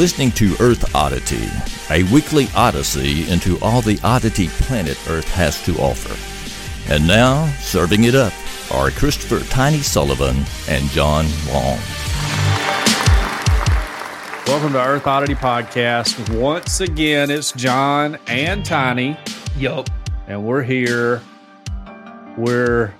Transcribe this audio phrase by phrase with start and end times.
[0.00, 1.46] listening to Earth Oddity,
[1.90, 6.16] a weekly odyssey into all the oddity planet Earth has to offer.
[6.90, 8.32] And now, serving it up
[8.72, 11.78] are Christopher Tiny Sullivan and John Long.
[14.46, 16.34] Welcome to Earth Oddity Podcast.
[16.34, 19.18] Once again, it's John and Tiny,
[19.58, 19.90] Yup.
[20.28, 21.20] and we're here.
[22.38, 22.94] We're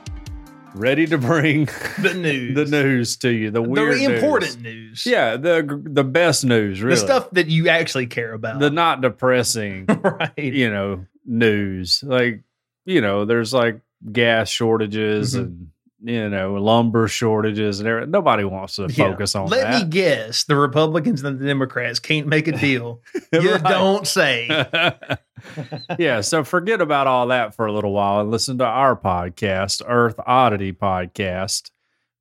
[0.74, 1.66] ready to bring
[2.00, 2.54] The news.
[2.54, 3.50] the news to you.
[3.50, 5.04] The The important news.
[5.04, 5.06] news.
[5.06, 6.94] Yeah, the the best news, really.
[6.96, 8.60] The stuff that you actually care about.
[8.60, 10.32] the not depressing, right.
[10.36, 12.02] you know, news.
[12.04, 12.42] Like,
[12.84, 13.80] you know, there's like
[14.12, 15.38] gas shortages Mhm.
[15.40, 15.69] and
[16.02, 18.10] you know lumber shortages and everything.
[18.10, 19.10] Nobody wants to Yeah.
[19.10, 19.82] focus on Let that.
[19.84, 20.44] me guess.
[20.44, 23.00] The Republicans and the Democrats can't make a deal.
[23.32, 24.48] you don't say.
[25.98, 29.82] yeah, so forget about all that for a little while and listen to our podcast,
[29.86, 31.70] Earth Oddity Podcast.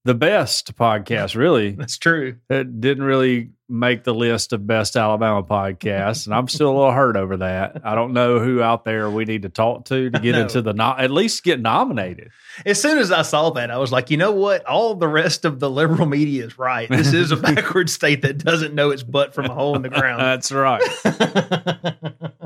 [0.05, 1.71] The best podcast, really.
[1.77, 2.37] That's true.
[2.49, 6.91] It didn't really make the list of best Alabama podcasts, and I'm still a little
[6.91, 7.81] hurt over that.
[7.83, 10.73] I don't know who out there we need to talk to to get into the
[10.73, 12.31] no- at least get nominated.
[12.65, 14.65] As soon as I saw that, I was like, you know what?
[14.65, 16.89] All the rest of the liberal media is right.
[16.89, 19.89] This is a backward state that doesn't know its butt from a hole in the
[19.89, 20.21] ground.
[20.21, 20.81] That's right.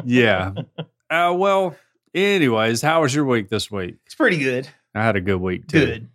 [0.03, 0.51] Yeah.
[1.09, 1.75] Uh, well,
[2.13, 3.95] anyways, how was your week this week?
[4.05, 4.67] it's pretty good.
[4.95, 5.85] I had a good week too.
[5.85, 6.09] Good.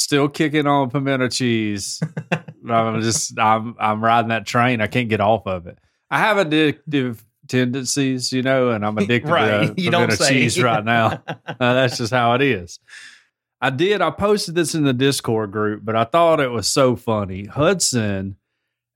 [0.00, 2.00] Still kicking on pimento cheese.
[2.68, 4.80] I'm just I'm I'm riding that train.
[4.80, 5.78] I can't get off of it.
[6.10, 9.66] I have addictive tendencies, you know, and I'm addicted Right.
[9.74, 11.22] to You don't pimento cheese right now.
[11.60, 12.78] Uh, that's just how it is.
[13.60, 14.00] I did.
[14.00, 17.44] I posted this in the Discord group, but I thought it was so funny.
[17.44, 18.36] Hudson,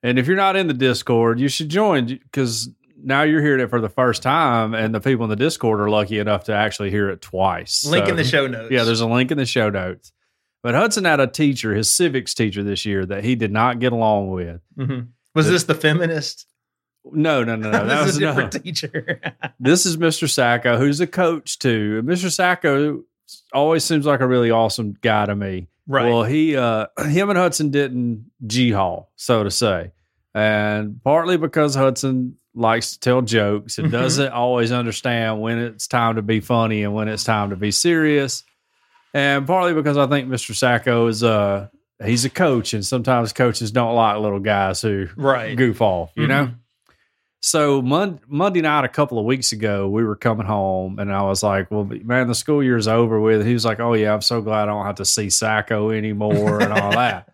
[0.03, 3.69] and if you're not in the Discord, you should join because now you're hearing it
[3.69, 6.89] for the first time, and the people in the Discord are lucky enough to actually
[6.91, 7.85] hear it twice.
[7.85, 8.71] Link So- in the show notes.
[8.71, 10.13] yeah, there's a link in the show notes.
[10.65, 13.93] But Hudson had a teacher, his civics teacher this year, that he did not get
[13.93, 14.61] along with.
[14.77, 15.09] Mhm.
[15.35, 16.47] Was this the feminist?
[17.05, 17.85] No, no, no, no.
[17.87, 18.27] That this was is a no.
[18.29, 19.21] different teacher.
[19.61, 20.29] This is Mr.
[20.29, 22.03] Sacco, who's a coach too.
[22.05, 22.31] Mr.
[22.33, 23.03] Sacco
[23.53, 25.69] always seems like a really awesome guy to me.
[25.87, 26.07] right.
[26.11, 29.93] Well, he, uh, him and Hudson didn't G haul, so to say,
[30.35, 33.93] and partly because Hudson likes to tell jokes and Mhm.
[33.93, 37.71] doesn't always understand when it's time to be funny and when it's time to be
[37.71, 38.45] serious,
[39.15, 40.55] and partly because I think Mr.
[40.55, 41.69] Sacco is uh
[42.05, 45.57] he's a coach, and sometimes coaches don't like little guys who right.
[45.57, 46.47] goof off, you know.
[46.49, 46.55] Mhm.
[47.41, 51.23] So Mon- Monday night, a couple of weeks ago, we were coming home, and I
[51.23, 54.23] was like, "Well, man, the school year's over with." He was like, "Oh yeah, I'm
[54.23, 57.29] so glad I don't have to see Sacco anymore and all that."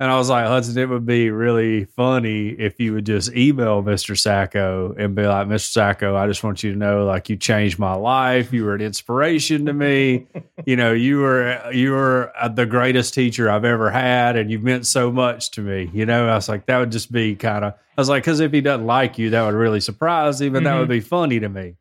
[0.00, 3.82] And I was like, Hudson, it would be really funny if you would just email
[3.82, 4.18] Mr.
[4.18, 5.70] Sacco and be like, Mr.
[5.72, 8.50] Sacco, I just want you to know, like, you changed my life.
[8.50, 10.26] You were an inspiration to me.
[10.64, 14.62] you know, you were you were uh, the greatest teacher I've ever had, and you've
[14.62, 15.90] meant so much to me.
[15.92, 17.74] You know, I was like, that would just be kind of.
[17.74, 20.64] I was like, because if he doesn't like you, that would really surprise him, and
[20.64, 20.78] that Mhm.
[20.80, 21.74] would be funny to me.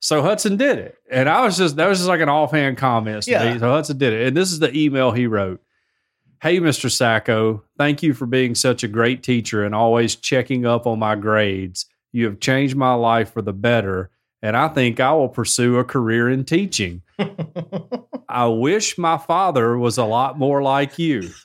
[0.00, 3.24] So Hudson did it, and I was just that was just like an offhand comment.
[3.24, 3.52] to Yeah.
[3.52, 3.58] me.
[3.58, 5.60] So Hudson did it, and this is the email he wrote.
[6.42, 6.90] Hey, Mr.
[6.90, 11.14] Sacco, thank you for being such a great teacher and always checking up on my
[11.14, 11.86] grades.
[12.10, 14.10] You have changed my life for the better,
[14.42, 17.02] and I think I will pursue a career in teaching.
[18.28, 21.28] I wish my father was a lot more like you.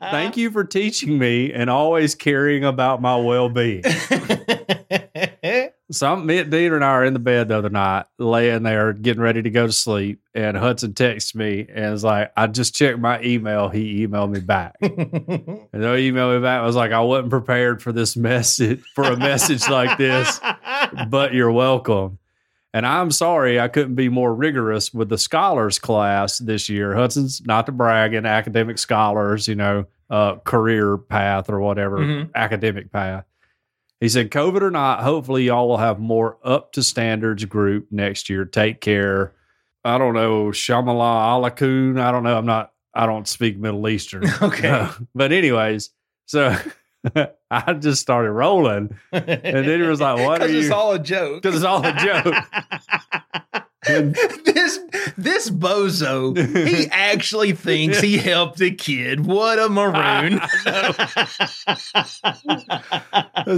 [0.00, 3.82] Thank you for teaching me and always caring about my well being.
[5.92, 8.92] So I'm, me, Dean and I are in the bed the other night, laying there
[8.92, 12.74] getting ready to go to sleep, and Hudson texts me and is like, "I just
[12.74, 16.76] checked my email." He emailed me back, and though he emailed me back, I was
[16.76, 20.40] like, "I wasn't prepared for this message for a message like this,
[21.08, 22.18] but you're welcome."
[22.74, 26.94] And I'm sorry I couldn't be more rigorous with the scholars class this year.
[26.94, 32.30] Hudson's not to brag in academic scholars, you know, uh, career path or whatever Mhm.
[32.34, 33.26] academic path.
[34.02, 38.28] He said, COVID or not, hopefully y'all will have more up to standards group next
[38.28, 38.44] year.
[38.44, 39.32] Take care.
[39.84, 42.00] I don't know, Shamala Alakun.
[42.00, 42.36] I don't know.
[42.36, 44.24] I'm not, I don't speak Middle Eastern.
[44.42, 44.68] Okay.
[44.68, 45.90] Uh, but, anyways,
[46.26, 46.52] so
[47.50, 51.40] I just started rolling and then he was like, "What are It's all a joke.
[51.42, 53.41] because it's all a joke.
[54.44, 54.78] This
[55.16, 56.36] this bozo,
[56.66, 59.26] he actually thinks he helped a kid.
[59.26, 60.38] What a maroon!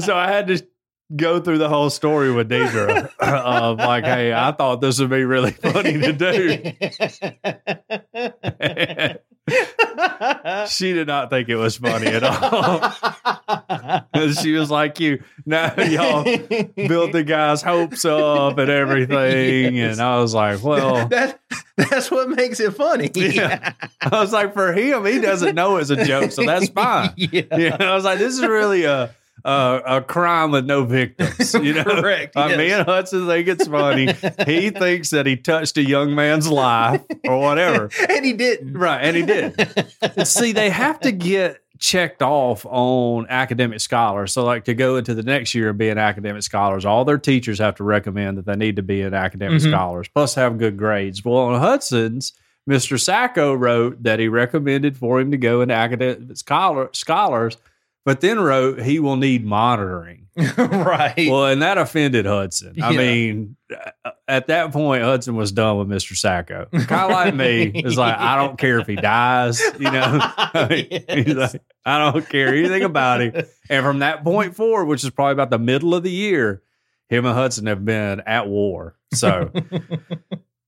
[0.01, 0.67] so I had to
[1.15, 5.25] go through the whole story with Deidre of like, hey, I thought this would be
[5.25, 6.73] really funny to do.
[10.69, 12.93] she did not think it was funny at all.
[14.33, 15.23] she was like you.
[15.45, 19.75] Now y'all built the guy's hopes up and everything.
[19.75, 19.99] Yes.
[19.99, 21.41] And I was like, well, that
[21.77, 23.11] that's what makes it funny.
[23.15, 23.75] Yeah.
[24.01, 27.13] I was like, for him, he doesn't know it's a joke, so that's fine.
[27.17, 27.43] yeah.
[27.57, 29.15] Yeah, I was like, this is really a
[29.45, 31.55] uh, a crime with no victims.
[31.55, 34.13] You know, Correct, Uh, Me and Hudson think it's funny.
[34.47, 37.91] he thinks that he touched a young man's life or whatever.
[38.09, 38.75] and he didn't.
[38.77, 40.27] Right, and he did.
[40.27, 44.33] See, they have to get checked off on academic scholars.
[44.33, 47.19] So, like to go into the next year and be an academic scholars, all their
[47.19, 49.69] teachers have to recommend that they need to be an academic Mhm.
[49.71, 51.23] scholars, plus have good grades.
[51.25, 52.33] Well, on Hudson's,
[52.71, 52.99] Mr.
[52.99, 57.59] Sacco wrote that he recommended for him to go into academic scholar, scholars,
[58.05, 60.21] but then wrote he will need monitoring.
[60.59, 61.29] right.
[61.31, 62.75] Well, and that offended Hudson.
[62.83, 62.99] I Yeah.
[62.99, 63.57] mean,
[64.27, 66.17] at that point, Hudson was done with Mr.
[66.17, 66.67] Sacco.
[66.73, 67.71] Kind of like me.
[67.75, 70.19] It's like, I don't care if he dies, you know?
[70.21, 73.45] I mean, he's like, I don't care anything about him.
[73.71, 76.63] And from that point forward, which is probably about the middle of the year,
[77.09, 78.97] him and Hudson have been at war.
[79.13, 79.53] So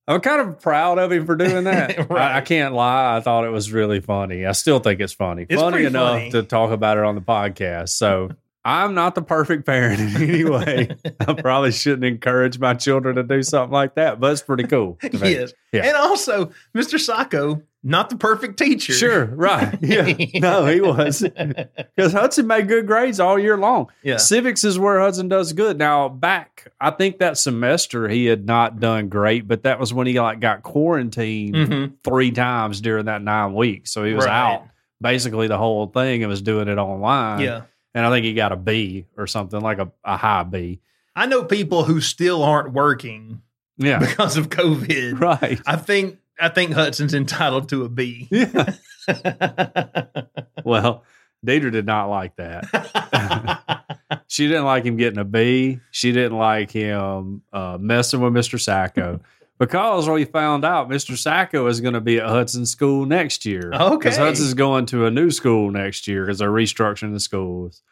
[0.08, 2.10] I'm kind of proud of him for doing that.
[2.10, 3.16] I, I can't lie.
[3.16, 4.46] I thought it was really funny.
[4.46, 5.46] I still think it's funny.
[5.48, 6.30] It's funny enough funny.
[6.30, 7.90] to talk about it on the podcast.
[7.90, 8.30] So
[8.64, 10.96] I'm not the perfect parent in any way.
[11.20, 14.98] I probably shouldn't encourage my children to do something like that, but it's pretty cool.
[15.12, 15.52] yes.
[15.72, 15.86] Yeah.
[15.86, 16.98] And also, Mr.
[16.98, 18.92] Sacco, not the perfect teacher.
[18.92, 19.78] Sure, right.
[19.82, 20.12] Yeah.
[20.40, 21.20] No, he was.
[21.22, 23.88] Because Hudson made good grades all year long.
[24.02, 24.16] yeah.
[24.16, 25.78] Civics is where Hudson does good.
[25.78, 30.06] Now, back, I think that semester he had not done great, but that was when
[30.08, 31.92] he like got quarantined Mhm.
[32.02, 33.92] three times during that nine weeks.
[33.92, 34.32] So he was Right.
[34.54, 34.64] out
[35.00, 37.40] basically the whole thing and was doing it online.
[37.40, 37.62] Yeah.
[37.94, 40.80] And I think he got a B or something like a, a high B.
[41.14, 43.42] I know people who still aren't working
[43.78, 43.98] Yeah.
[44.06, 45.20] because of COVID.
[45.20, 45.60] right.
[45.66, 48.28] I think I think Hudson's entitled to a B.
[48.30, 48.74] Yeah.
[50.64, 51.04] Well,
[51.46, 53.82] Deidre did not like that.
[54.28, 55.80] She didn't like him getting a B.
[55.92, 58.60] She didn't like him uh, messing with Mr.
[58.60, 59.20] Sacco
[59.58, 61.16] because we found out Mr.
[61.16, 63.70] Sacco is going to be at Hudson School next year.
[63.72, 63.96] Okay.
[63.96, 67.82] Because Hudson's going to a new school next year because they're restructuring the schools.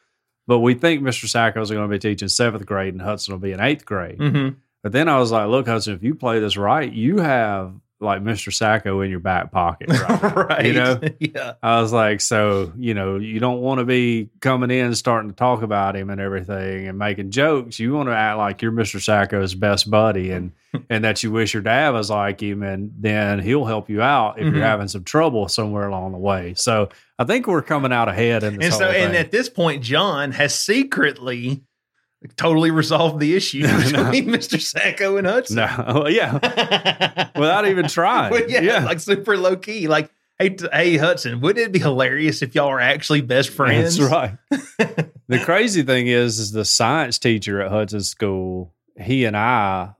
[0.46, 1.28] But we think Mr.
[1.28, 4.18] Sacco is going to be teaching seventh grade and Hudson will be in eighth grade.
[4.18, 4.48] hmm
[4.82, 8.22] But then I was like, look, Hudson, if you play this right, you have like
[8.22, 8.52] Mr.
[8.52, 9.88] Sacco in your back pocket.
[10.08, 10.34] Right?
[10.48, 10.66] right.
[10.66, 11.00] You know?
[11.20, 11.52] Yeah.
[11.62, 15.36] I was like, so, you know, you don't want to be coming in starting to
[15.36, 17.78] talk about him and everything and making jokes.
[17.78, 19.00] You want to act like you're Mr.
[19.02, 20.52] Sacco's best buddy and
[20.90, 24.38] and that you wish your dad was like him and then he'll help you out
[24.38, 24.54] if Mhm.
[24.56, 26.54] you're having some trouble somewhere along the way.
[26.56, 26.88] So
[27.18, 30.32] I think we're coming out ahead in this And so, and at this point, John
[30.32, 31.62] has secretly
[32.36, 33.78] totally resolved the issue No.
[33.78, 34.60] between Mr.
[34.60, 35.56] Sacco and Hudson.
[35.56, 36.32] no, yeah,
[37.36, 38.30] without even trying.
[38.30, 38.84] Well, yeah, yeah.
[38.84, 39.88] like super low key.
[39.88, 43.96] Like, hey, t- hey, Hudson, wouldn't it be hilarious if y'all are actually best friends?
[43.98, 44.38] That's right.
[45.28, 48.72] the crazy thing is, is the science teacher at Hudson School.
[49.00, 49.94] He and I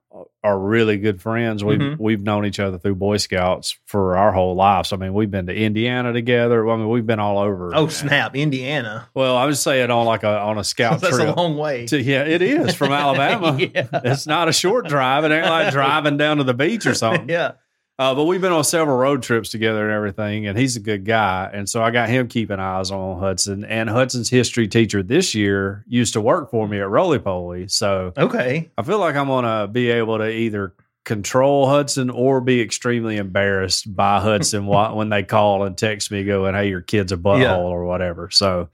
[0.45, 1.65] are really good friends.
[1.65, 1.97] We've Mhm.
[1.99, 4.93] we've known each other through Boy Scouts for our whole lives.
[4.93, 6.69] I mean, we've been to Indiana together.
[6.71, 7.73] I mean, we've been all over.
[7.75, 9.09] Oh snap, Indiana.
[9.15, 11.03] Well, I was saying on like a on a scout trip.
[11.03, 11.37] That's trip.
[11.37, 11.87] a long way.
[11.87, 13.57] to- yeah, it is from Alabama.
[13.59, 13.87] yeah.
[14.05, 15.25] It's not a short drive.
[15.25, 17.29] It ain't like driving down to the beach or something.
[17.29, 17.53] yeah.
[17.97, 21.05] Uh, but we've been on several road trips together and everything, and he's a good
[21.05, 21.49] guy.
[21.53, 23.65] And so I got him keeping eyes on Hudson.
[23.65, 27.69] And Hudson's history teacher this year used to work for me at Roly Poly.
[27.69, 28.69] So Okay.
[28.77, 30.75] I feel like I'm going to be able to either
[31.05, 36.55] control Hudson or be extremely embarrassed by Hudson when they call and text me going,
[36.55, 37.57] "Hey, your kid's a butthole" Yeah.
[37.59, 38.29] or whatever.
[38.31, 38.71] So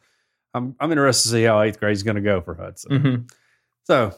[0.54, 3.00] I'm I'm interested to see how eighth grade's going to go for Hudson.
[3.00, 3.14] hmm
[3.84, 4.14] So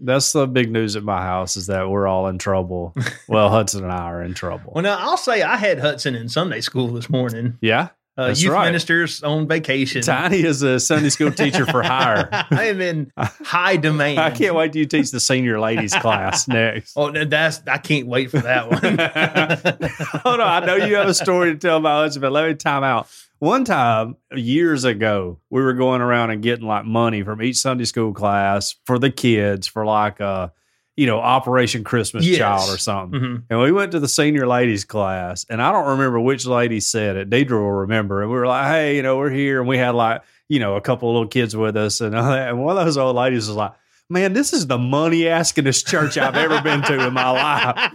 [0.00, 2.94] that's the big news at my house is that we're all in trouble.
[3.28, 4.72] well, Hudson and I are in trouble.
[4.74, 7.58] Well, now I'll say I had Hudson in Sunday school this morning.
[7.60, 8.66] yeah, Uh, That's youth right.
[8.66, 10.02] ministers on vacation.
[10.02, 12.28] Tiny is a Sunday school teacher for hire.
[12.50, 14.18] I am in high demand.
[14.18, 16.92] I can't wait till you teach the senior ladies class next.
[16.96, 18.80] Oh, that's I can't wait for that one.
[20.22, 22.54] Hold on, I know you have a story to tell about Hudson, but let me
[22.54, 23.08] time out.
[23.38, 27.86] One time, years ago, we were going around and getting like money from each Sunday
[27.86, 30.52] school class for the kids for like a,
[31.00, 32.36] you know, Operation Christmas Yes.
[32.38, 33.20] Child or something.
[33.20, 33.42] Mhm.
[33.48, 37.16] And we went to the senior ladies class, and I don't remember which lady said
[37.16, 37.30] it.
[37.30, 38.20] Deidre will remember.
[38.20, 39.60] And we were like, hey, you know, we're here.
[39.60, 42.02] And we had like, you know, a couple of little kids with us.
[42.02, 42.50] And, all that.
[42.50, 43.72] and one of those old ladies was like,
[44.10, 47.90] man, this is the money askingest church I've ever been to in my life.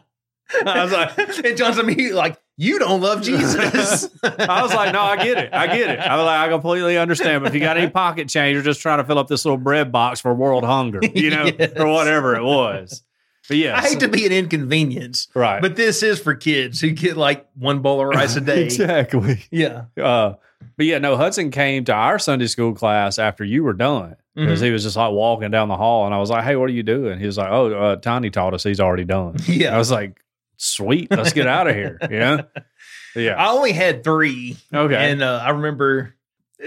[0.66, 5.00] I was like, and John's immediately like, "You don't love Jesus." I was like, no,
[5.02, 5.52] I get it.
[5.52, 5.98] I get it.
[5.98, 7.42] I was like, I completely understand.
[7.42, 9.58] But if you got any pocket change, you're just trying to fill up this little
[9.58, 11.72] bread box for world hunger, you know, Yes.
[11.76, 13.02] or whatever it was.
[13.48, 15.60] But yeah, I hate to be an inconvenience, right.
[15.60, 18.64] but this is for kids who get like one bowl of rice a day.
[18.64, 19.44] exactly.
[19.50, 19.84] Yeah.
[20.02, 20.34] Uh,
[20.78, 24.60] but yeah, no, Hudson came to our Sunday school class after you were done because
[24.60, 24.64] Mhm.
[24.64, 26.72] he was just like walking down the hall, and I was like, "Hey, what are
[26.72, 29.74] you doing?" He was like, "Oh, uh, Tiny taught us he's already done." Yeah.
[29.74, 30.18] I was like,
[30.56, 32.42] "Sweet, let's get out of here." Yeah,
[33.16, 34.56] yeah, I only had three.
[34.72, 36.14] okay, And uh, I remember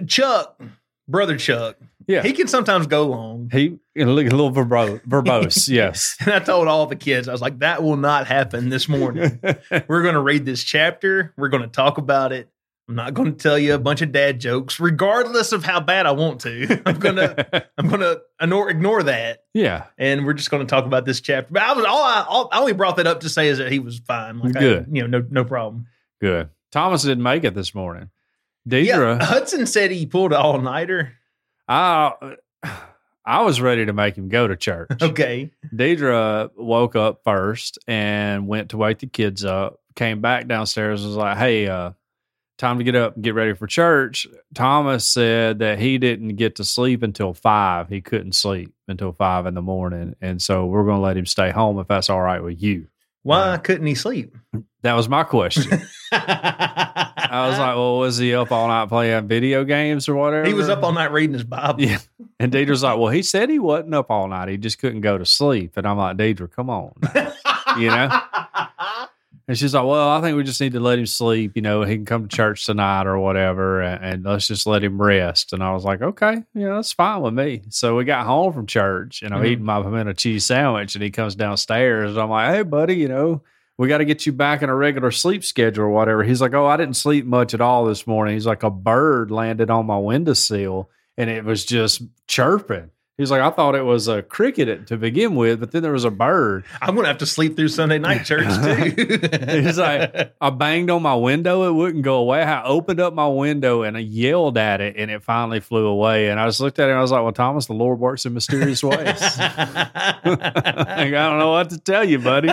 [0.08, 0.62] Chuck,
[1.08, 1.76] brother Chuck,
[2.08, 2.24] Yeah.
[2.24, 3.50] he can sometimes go long.
[3.52, 6.16] He a little, a little verbo- verbose, yes.
[6.22, 9.40] And I told all the kids, I was like, that will not happen this morning.
[9.88, 11.34] We're going to read this chapter.
[11.36, 12.50] We're going to talk about it.
[12.90, 16.06] I'm not going to tell you a bunch of dad jokes, regardless of how bad
[16.06, 16.82] I want to.
[16.86, 19.44] I'm going to, I'm to ignore, ignore that.
[19.54, 21.52] yeah, And we're just going to talk about this chapter.
[21.52, 23.72] But I was all I, all, I only brought that up to say is that
[23.74, 24.40] he was fine.
[24.40, 24.86] Like I- Good.
[24.92, 25.88] you know, no, no problem.
[26.22, 26.50] good.
[26.72, 28.10] Thomas didn't make it this morning.
[28.66, 28.82] Yeah.
[28.98, 31.14] Deidre, Hudson said he pulled an all nighter.
[31.68, 32.36] I,
[33.26, 34.90] I was ready to make him go to church.
[35.02, 35.52] Okay.
[35.76, 39.80] Deidre woke up first and went to wake the kids up.
[39.96, 41.92] Came back downstairs and was like, "Hey, uh,
[42.58, 46.56] time to get up and get ready for church." Thomas said that he didn't get
[46.56, 47.90] to sleep until five.
[47.90, 51.26] He couldn't sleep until five in the morning, and so we're going to let him
[51.26, 52.88] stay home if that's all right with you.
[53.24, 53.58] Why Yeah.
[53.58, 54.36] couldn't he sleep?
[54.84, 55.82] That was my question.
[56.12, 60.54] I was like, "Well, was he up all night playing video games or whatever?" he
[60.54, 61.82] was up all night reading his Bible.
[61.82, 61.98] Yeah.
[62.40, 64.48] And Deidre's like, well, he said he wasn't up all night.
[64.50, 65.76] He just couldn't go to sleep.
[65.76, 66.94] And I'm like, Deidre, come on.
[67.78, 68.10] You know?
[69.48, 71.54] And she's like, well, I think we just need to let him sleep.
[71.56, 74.84] You know, he can come to church tonight or whatever, and, and let's just let
[74.84, 75.54] him rest.
[75.54, 77.62] And I was like, okay, yeah, that's fine with me.
[77.70, 79.48] So we got home from church, and I'm Mhm.
[79.48, 83.08] eating my pimento cheese sandwich, and he comes downstairs, and I'm like, hey, buddy, you
[83.08, 83.42] know,
[83.78, 86.24] we got to get you back in a regular sleep schedule or whatever.
[86.24, 88.34] He's like, oh, I didn't sleep much at all this morning.
[88.34, 92.90] He's like, a bird landed on my windowsill, and it was just chirping.
[93.18, 96.04] He's like, I thought it was a cricket to begin with, but then there was
[96.04, 96.66] a bird.
[96.80, 99.60] I'm gonna have to sleep through Sunday night church too.
[99.60, 102.44] He's like, I banged on my window, it wouldn't go away.
[102.44, 106.30] I opened up my window and I yelled at it, and it finally flew away.
[106.30, 108.28] And I just looked at it and I was like, Well, Thomas, the Lord works
[108.28, 108.98] in mysterious ways.
[109.38, 109.56] like,
[110.26, 112.50] I don't know what to tell you, buddy.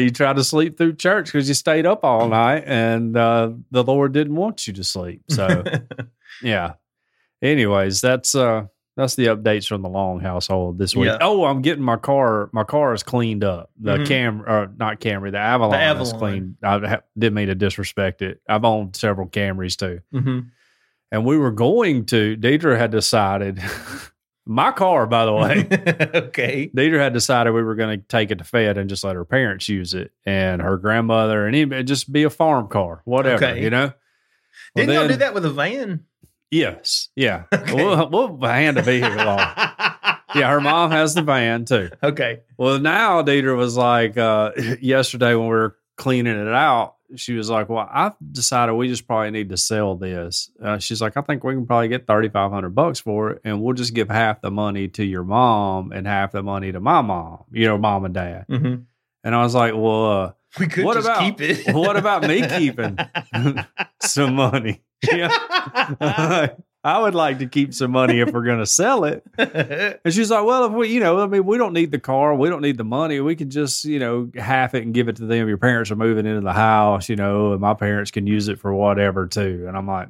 [0.00, 3.84] You tried to sleep through church because you stayed up all night, and uh, the
[3.84, 5.24] Lord didn't want you to sleep.
[5.28, 5.62] So,
[6.42, 6.74] yeah.
[7.42, 11.06] Anyways, that's uh that's the updates from the Long household this week.
[11.06, 11.18] Yeah.
[11.20, 12.48] Oh, I'm getting my car.
[12.52, 13.70] My car is cleaned up.
[13.80, 14.06] The Mhm.
[14.06, 16.18] Cam, or not Camry, the Avalon, The is Avalon.
[16.18, 16.56] clean.
[16.62, 18.40] I ha- didn't mean to disrespect it.
[18.48, 20.46] I've owned several Camrys too, Mhm.
[21.10, 22.36] and we were going to.
[22.36, 23.58] Deidre had decided.
[24.46, 25.66] my car, by the way.
[26.26, 26.70] okay.
[26.76, 29.24] Deidre had decided we were going to take it to Fed and just let her
[29.24, 33.62] parents use it, and her grandmother, and even just be a farm car, whatever, Okay.
[33.62, 33.92] you know.
[34.76, 36.04] Well, Didn't y'all do that with a van?
[36.50, 37.44] Yes, yeah.
[37.52, 37.74] Okay.
[37.74, 40.20] We'll, we'll hand a vehicle off.
[40.34, 41.90] Yeah, her mom has the van too.
[42.02, 42.40] Okay.
[42.58, 47.48] Well, now Deidre was like, uh, yesterday when we were cleaning it out, she was
[47.48, 51.20] like, "Well, I've decided we just probably need to sell this." Uh, she's like, "I
[51.20, 54.08] think we can probably get thirty five hundred bucks for it, and we'll just give
[54.08, 57.78] half the money to your mom and half the money to my mom, you know,
[57.78, 58.74] mom and dad." hmm
[59.22, 61.72] And I was like, "Well, uh, We could What just about- keep it.
[61.74, 62.98] what about me keeping
[64.02, 66.48] some money?" Yeah.
[66.84, 69.24] I would like to keep some money if we're going to sell it.
[70.04, 72.34] And she's like, well, if we, you know, I mean, we don't need the car.
[72.34, 73.20] We don't need the money.
[73.20, 75.48] We can just, you know, half it and give it to them.
[75.48, 78.60] Your parents are moving into the house, you know, and my parents can use it
[78.60, 79.64] for whatever too.
[79.66, 80.08] And I'm like,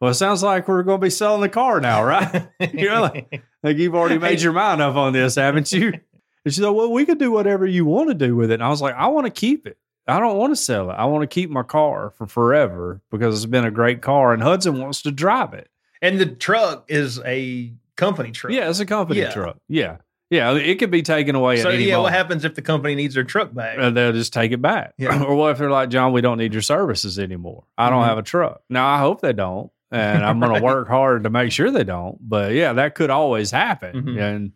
[0.00, 2.48] well, it sounds like we're going to be selling the car now, right?
[2.72, 5.88] you know, like, like you've already made your mind up on this, haven't you?
[5.88, 8.54] And she's like, well, we could do whatever you want to do with it.
[8.54, 9.76] And I was like, I want to keep it.
[10.08, 10.94] I don't want to sell it.
[10.94, 14.42] I want to keep my car for forever because it's been a great car and
[14.42, 15.68] Hudson wants to drive it.
[16.02, 18.52] and the truck is a company truck.
[18.52, 19.32] Yeah, it's a company Yeah.
[19.32, 19.56] truck.
[19.68, 19.96] Yeah.
[20.30, 20.52] Yeah.
[20.54, 23.14] It could be taken away So at any yeah, what happens if the company needs
[23.14, 23.78] their truck back?
[23.80, 24.92] and they'll just take it back.
[24.98, 25.22] Yeah.
[25.24, 27.64] or what if they're like, John, we don't need your services anymore.
[27.78, 28.08] I don't Mhm.
[28.08, 28.60] have a truck.
[28.68, 29.70] Now I hope they don't.
[29.90, 32.18] And I'm gonna work hard to make sure they don't.
[32.20, 34.02] But yeah, that could always happen.
[34.02, 34.20] Mhm.
[34.20, 34.52] And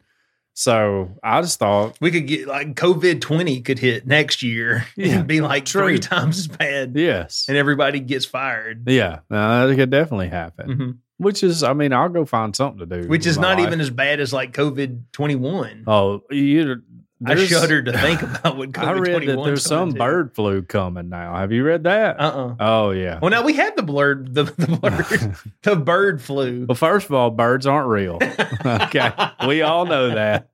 [0.61, 5.21] so I just thought, we could get like COVID twenty could hit next year Yeah,
[5.21, 5.83] and be like true.
[5.87, 7.47] three times as bad, yes.
[7.49, 8.87] and everybody gets fired.
[8.87, 10.69] Yeah, no, that could definitely happen.
[10.69, 10.99] Mhm.
[11.17, 13.09] Which is, I mean, I'll go find something to do.
[13.09, 13.67] Which is not life.
[13.67, 15.85] even as bad as like COVID twenty one.
[15.87, 16.83] Oh, you.
[17.25, 21.09] I shudder to think about what COVID I read that there's some bird flu coming
[21.11, 21.37] now.
[21.37, 22.19] Have you read that?
[22.19, 23.19] Uh uh oh yeah.
[23.21, 26.65] Well, now we had the blurred the the blurred the bird flu.
[26.67, 28.19] Well, first of all, birds aren't real.
[28.65, 29.13] okay.
[29.47, 30.49] We all know that.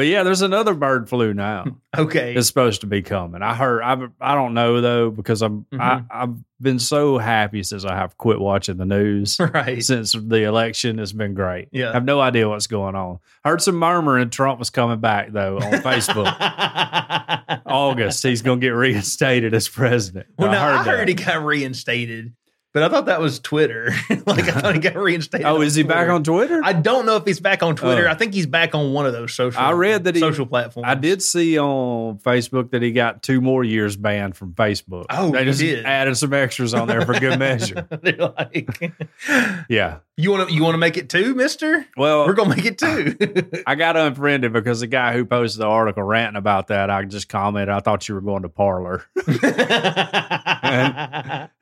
[0.00, 1.66] But yeah, there's another bird flu now.
[1.98, 2.34] Okay.
[2.36, 3.42] It's supposed to be coming.
[3.42, 3.82] I heard.
[3.82, 6.06] I I don't know though because I'm I, Mhm.
[6.08, 9.38] I've been so happy since I have quit watching the news.
[9.54, 9.82] right.
[9.82, 11.68] Since the election, it's been great.
[11.72, 11.90] Yeah.
[11.90, 13.18] I have no idea what's going on.
[13.44, 16.32] Heard some murmuring Trump was coming back though on Facebook.
[17.66, 20.26] August, he's going to get reinstated as president.
[20.38, 20.86] Well, now I that.
[20.86, 22.32] heard he got reinstated.
[22.72, 23.92] But I thought that was Twitter.
[24.26, 25.44] like I thought he got reinstated.
[25.44, 26.60] Oh, is he back on Twitter?
[26.62, 28.06] I don't know if he's back on Twitter.
[28.06, 28.10] Oh.
[28.12, 29.60] I think he's back on one of those social.
[29.60, 30.86] I read that he- social platforms.
[30.88, 35.06] I did see on Facebook that he got two more years banned from Facebook.
[35.10, 35.84] Oh, they just did?
[35.84, 37.88] added some extras on there for good measure.
[38.02, 38.92] They're like,
[39.68, 39.98] Yeah.
[40.16, 41.84] you want to you want to make it two, Mister?
[41.96, 43.16] Well, We're gonna make it two.
[43.66, 47.28] I got unfriended because the guy who posted the article ranting about that, I just
[47.28, 49.06] commented, I thought you were going to Parler.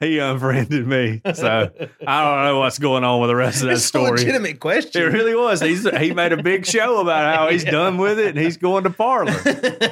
[0.01, 0.98] He unfriended me.
[1.35, 1.71] So
[2.07, 4.11] I don't know what's going on with the rest of that it's a story.
[4.13, 5.03] legitimate question.
[5.03, 5.61] It really was.
[5.61, 7.71] He's he made a big show about how he's Yeah.
[7.73, 9.33] done with it and he's going to Parler.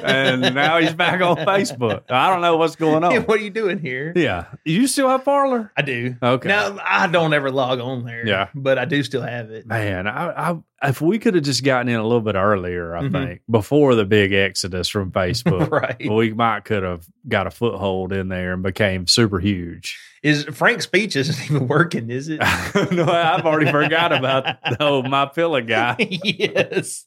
[0.03, 2.03] And now he's back on Facebook.
[2.09, 3.23] I don't know what's going Yeah, on.
[3.25, 4.13] what are you doing here?
[4.15, 4.45] Yeah.
[4.65, 5.71] You still have Parler?
[5.77, 6.15] I do.
[6.21, 6.47] Okay.
[6.47, 8.25] Now I don't ever log on there.
[8.25, 8.49] Yeah.
[8.55, 9.65] but I do still have it.
[9.67, 13.01] Man, I, I if we could have just gotten in a little bit earlier, I
[13.01, 13.11] Mhm.
[13.11, 16.09] think, before the big exodus from Facebook, right.
[16.09, 19.97] we might could have got a foothold in there and became super huge.
[20.23, 22.09] Is Frank's speech isn't even working?
[22.09, 22.39] Is it?
[22.91, 27.05] no, I've already forgot about the MyPillow guy, yes.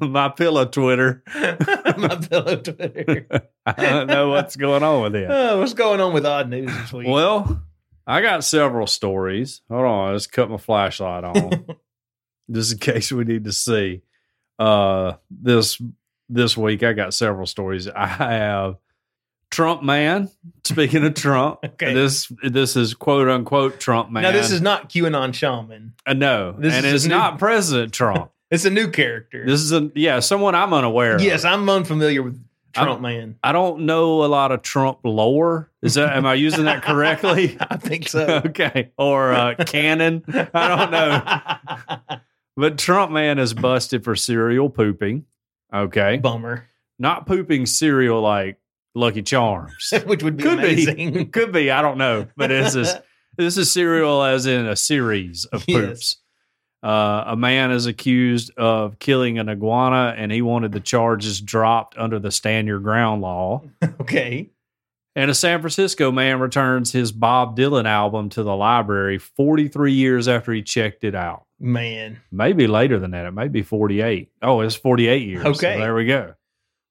[0.00, 1.22] my pillow Twitter.
[1.26, 3.26] My pillow Twitter.
[3.66, 5.30] I don't know what's going on with him.
[5.30, 7.08] Oh, what's going on with odd news this week?
[7.08, 7.62] Well,
[8.06, 9.62] I got several stories.
[9.70, 11.66] Hold on, let's cut my flashlight on,
[12.50, 14.02] just in case we need to see.
[14.58, 15.80] Uh, this
[16.28, 17.88] this week I got several stories.
[17.88, 18.76] I have
[19.54, 20.28] Trump man.
[20.64, 21.94] Speaking of Trump, Okay.
[21.94, 24.22] this this is quote unquote Trump man.
[24.24, 25.94] now this is not QAnon shaman.
[26.06, 28.30] uh, no, this and is it's new- not President Trump.
[28.50, 29.44] It's a new character.
[29.46, 31.16] this is a yeah, someone I'm unaware.
[31.16, 31.22] of.
[31.22, 32.34] yes, I'm unfamiliar with
[32.76, 33.36] I'm- Trump man.
[33.42, 35.70] I don't know a lot of Trump lore.
[35.82, 37.56] Is that am I using that correctly?
[37.60, 38.42] I think so.
[38.46, 40.22] okay, or uh, canon.
[40.28, 42.16] I don't know.
[42.56, 45.24] But Trump man is busted for cereal pooping.
[45.72, 46.18] Okay.
[46.18, 46.68] Bummer.
[46.98, 48.58] Not pooping cereal like
[48.94, 49.92] Lucky Charms.
[50.06, 51.12] Which would be Could amazing.
[51.12, 51.24] be.
[51.32, 51.70] Could be.
[51.70, 52.26] I don't know.
[52.36, 52.94] But this is
[53.36, 55.80] this is cereal as in a series of Yes.
[55.80, 56.16] poops.
[56.82, 61.96] Uh, a man is accused of killing an iguana and he wanted the charges dropped
[61.96, 63.62] under the stand your ground law.
[64.00, 64.50] okay.
[65.16, 70.28] And a San Francisco man returns his Bob Dylan album to the library 43 years
[70.28, 71.44] after he checked it out.
[71.60, 72.20] Man.
[72.32, 73.24] Maybe later than that.
[73.26, 74.30] It may be 48.
[74.42, 75.42] Oh, it's 48 years.
[75.44, 75.78] So Okay.
[75.78, 76.34] there we go.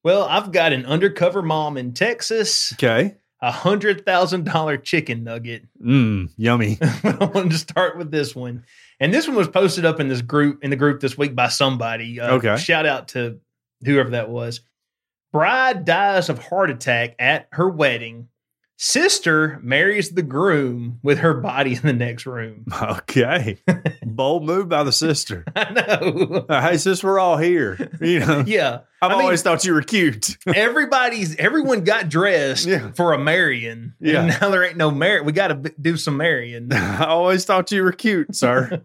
[0.04, 3.16] Well, I've got an undercover mom in Texas, Okay.
[3.42, 5.66] a hundred thousand dollar chicken nugget.
[5.82, 6.78] Mmm, yummy.
[6.82, 8.66] I wanted to start with this one.
[9.00, 11.48] And this one was posted up in this group in the group this week by
[11.48, 12.20] somebody.
[12.20, 12.58] Uh, Okay.
[12.58, 13.40] Shout out to
[13.86, 14.62] whoever that was.
[15.32, 18.28] Bride dies of heart attack at her wedding.
[18.78, 22.66] Sister marries the groom with her body in the next room.
[23.14, 23.58] Okay.
[24.04, 25.44] Bold move by the sister.
[25.56, 26.46] I know.
[26.50, 27.78] Uh, hey, sis, we're all here.
[28.02, 28.80] You know, Yeah.
[29.02, 30.38] I've I mean- always thought you were cute.
[30.48, 32.92] Everybody's everyone got dressed Yeah.
[32.94, 33.94] for a marrying.
[34.00, 34.22] Yeah.
[34.22, 35.22] And now there ain't no marry.
[35.22, 36.72] We got to b- do some marrying.
[36.74, 38.82] I always thought you were cute, sir.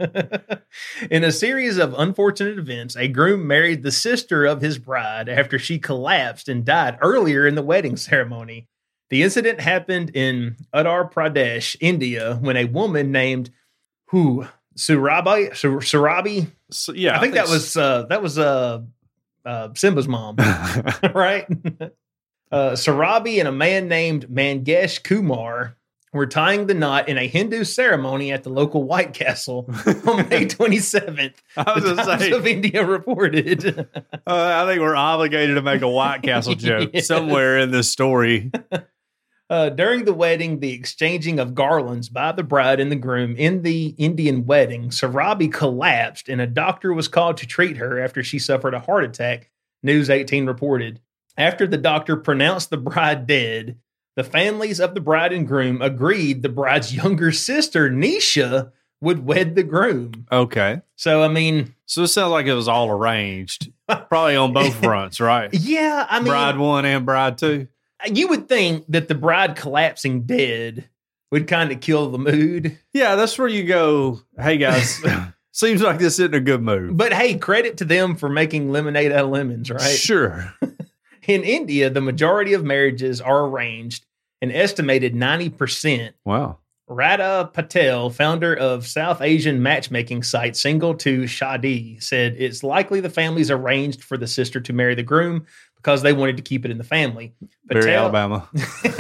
[1.11, 5.59] In a series of unfortunate events, a groom married the sister of his bride after
[5.59, 8.68] she collapsed and died earlier in the wedding ceremony.
[9.11, 13.51] The incident happened in Uttar Pradesh, India, when a woman named
[14.09, 16.51] who Surabi Sur- Surabi.
[16.71, 18.83] So, yeah, I think that was uh, that was uh,
[19.44, 20.37] uh, Simba's mom,
[21.14, 21.47] right?
[22.53, 25.75] uh, Sarabi and a man named Mangesh Kumar
[26.12, 29.66] were tying the knot in a Hindu ceremony at the local White Castle
[30.07, 31.35] on May 27th.
[31.57, 33.66] I was the Times say, of India reported.
[33.66, 33.85] uh,
[34.27, 37.07] I think we're obligated to make a White Castle joke Yes.
[37.07, 38.51] somewhere in this story.
[39.51, 43.63] Uh, during the wedding, the exchanging of garlands by the bride and the groom in
[43.63, 48.39] the Indian wedding, Sarabi collapsed and a doctor was called to treat her after she
[48.39, 49.51] suffered a heart attack,
[49.83, 51.01] News 18 reported.
[51.39, 53.79] After the doctor pronounced the bride dead,
[54.17, 59.55] the families of the bride and groom agreed the bride's younger sister, Nisha, would wed
[59.55, 60.27] the groom.
[60.31, 60.83] Okay.
[60.97, 65.21] So, I mean, So it sounds like it was all arranged, probably on both fronts,
[65.21, 65.49] right?
[65.55, 67.69] yeah, I mean, bride one and bride two.
[68.07, 70.89] You would think that the bride collapsing dead
[71.31, 72.79] would kind of kill the mood.
[72.93, 74.21] Yeah, that's where you go.
[74.39, 75.03] Hey guys,
[75.53, 76.97] seems like this isn't a good move.
[76.97, 79.81] But hey, credit to them for making lemonade out of lemons, right?
[79.81, 80.55] Sure.
[81.27, 84.07] In India, the majority of marriages are arranged,
[84.41, 86.13] an estimated 90%.
[86.25, 86.59] Wow.
[86.88, 93.11] Radha Patel, founder of South Asian matchmaking site Single to Shadi, said it's likely the
[93.11, 95.46] families arranged for the sister to marry the groom
[95.77, 97.35] because they wanted to keep it in the family.
[97.66, 98.48] Very Alabama.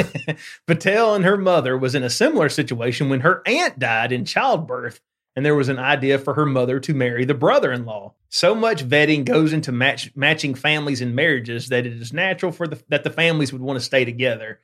[0.66, 5.00] Patel and her mother was in a similar situation when her aunt died in childbirth,
[5.34, 8.12] and there was an idea for her mother to marry the brother-in-law.
[8.28, 12.68] So much vetting goes into match, matching families and marriages that it is natural for
[12.68, 14.60] the that the families would want to stay together.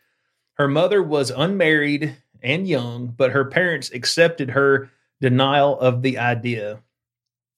[0.54, 6.80] Her mother was unmarried and young, but her parents accepted her denial of the idea.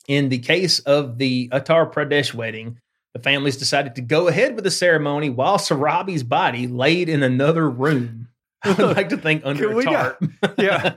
[0.08, 2.78] In the case of the Uttar Pradesh wedding,
[3.12, 7.68] the families decided to go ahead with the ceremony while Sarabi's body laid in another
[7.68, 8.28] room.
[8.62, 10.24] I would like to think under Can a tarp.
[10.58, 10.90] Yeah.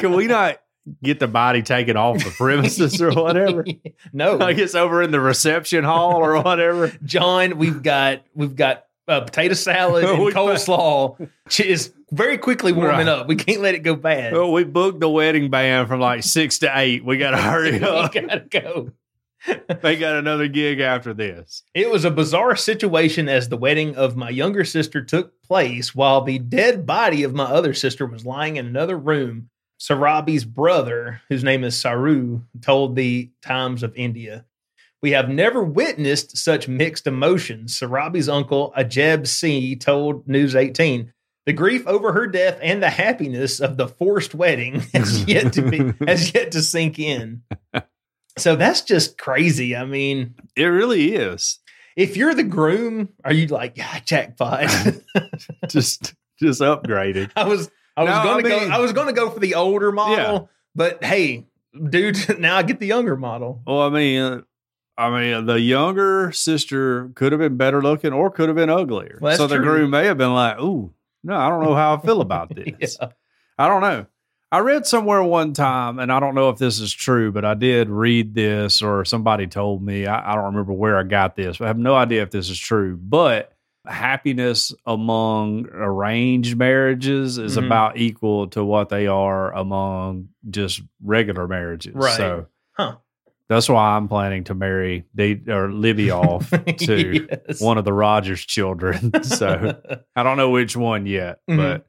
[0.00, 0.58] Can we not
[1.02, 3.64] get the body taken off the premises or whatever?
[4.12, 6.92] no, I guess over in the reception hall or whatever.
[7.04, 11.28] John, we've got we've got uh, potato salad and got- coleslaw.
[11.60, 13.08] Is very quickly warming Right.
[13.08, 13.26] up.
[13.28, 14.32] We can't let it go bad.
[14.32, 17.04] Well, we booked the wedding band from like six to eight.
[17.04, 18.12] We got to hurry we up.
[18.12, 18.92] gotta go.
[19.82, 21.62] They got another gig after this.
[21.72, 26.22] It was a bizarre situation as the wedding of my younger sister took place while
[26.22, 29.50] the dead body of my other sister was lying in another room.
[29.80, 34.44] Sarabi's brother, whose name is Saru, told the Times of India.
[35.02, 37.78] We have never witnessed such mixed emotions.
[37.78, 41.12] Sarabi's uncle, Ajeb C, told News 18.
[41.44, 45.62] The grief over her death and the happiness of the forced wedding has yet to
[45.62, 47.42] be has yet to sink in.
[48.38, 49.76] So that's just crazy.
[49.76, 51.58] I mean, It really is.
[51.96, 54.68] if you're the groom, are you like yeah, jackpot?
[55.68, 57.30] Just just upgraded.
[57.36, 59.30] I was I was No, going to I mean- go I was going to go
[59.30, 60.40] for the older model, Yeah.
[60.74, 61.46] but hey,
[61.90, 63.62] dude, now I get the younger model.
[63.66, 64.40] Well, I mean, uh,
[64.98, 69.18] I mean, the younger sister could have been better looking or could have been uglier.
[69.20, 69.64] Well, so the true.
[69.64, 72.96] groom may have been like, "Ooh, no, I don't know how I feel about this.
[73.00, 73.08] Yeah.
[73.58, 74.06] I don't know."
[74.52, 77.54] I read somewhere one time, and I don't know if this is true, but I
[77.54, 80.06] did read this, or somebody told me.
[80.06, 81.60] I, I don't remember where I got this.
[81.60, 83.52] I have no idea if this is true, but
[83.86, 87.66] happiness among arranged marriages is Mhm.
[87.66, 91.94] about equal to what they are among just regular marriages.
[91.94, 92.16] Right.
[92.16, 92.96] So, Huh.
[93.48, 97.60] That's why I'm planning to marry Dee, or Libby off to Yes.
[97.60, 99.10] one of the Rogers children.
[99.22, 99.78] so
[100.16, 101.56] I don't know which one yet, Mhm.
[101.56, 101.86] but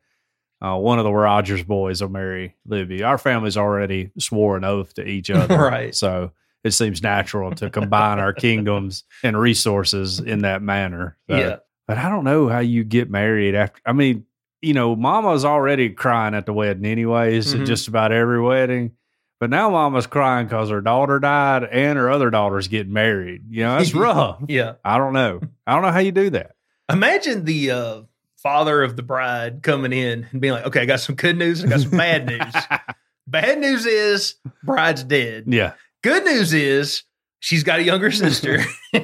[0.68, 3.04] uh, one of the Rogers boys will marry Libby.
[3.04, 5.94] Our family's already swore an oath to each other, Right.
[5.96, 6.32] So
[6.64, 11.18] it seems natural to combine our kingdoms and resources in that manner.
[11.30, 11.56] So- yeah.
[11.88, 13.80] but I don't know how you get married after.
[13.86, 14.26] I mean,
[14.62, 17.66] you know, Mama's already crying at the wedding, anyways, Mhm.
[17.68, 18.92] just about every wedding.
[19.40, 23.44] But now Mama's crying because her daughter died and her other daughter's getting married.
[23.50, 24.42] You know, that's rough.
[24.48, 24.74] Yeah.
[24.84, 25.40] I don't know.
[25.68, 26.52] I don't know how you do that.
[26.90, 28.02] Imagine the uh,
[28.38, 31.64] father of the bride coming in and being like, "Okay, I got some good news
[31.64, 32.54] I got some bad news.
[33.28, 35.44] bad news is bride's dead.
[35.48, 35.74] Yeah.
[36.02, 37.04] Good news is
[37.40, 38.64] she's got a younger sister."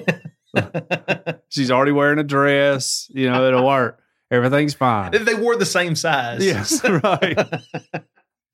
[1.50, 3.10] She's already wearing a dress.
[3.13, 4.00] You know, it'll work.
[4.32, 5.12] Everything's fine.
[5.12, 6.43] they wore the same size.
[6.46, 7.38] yes, right.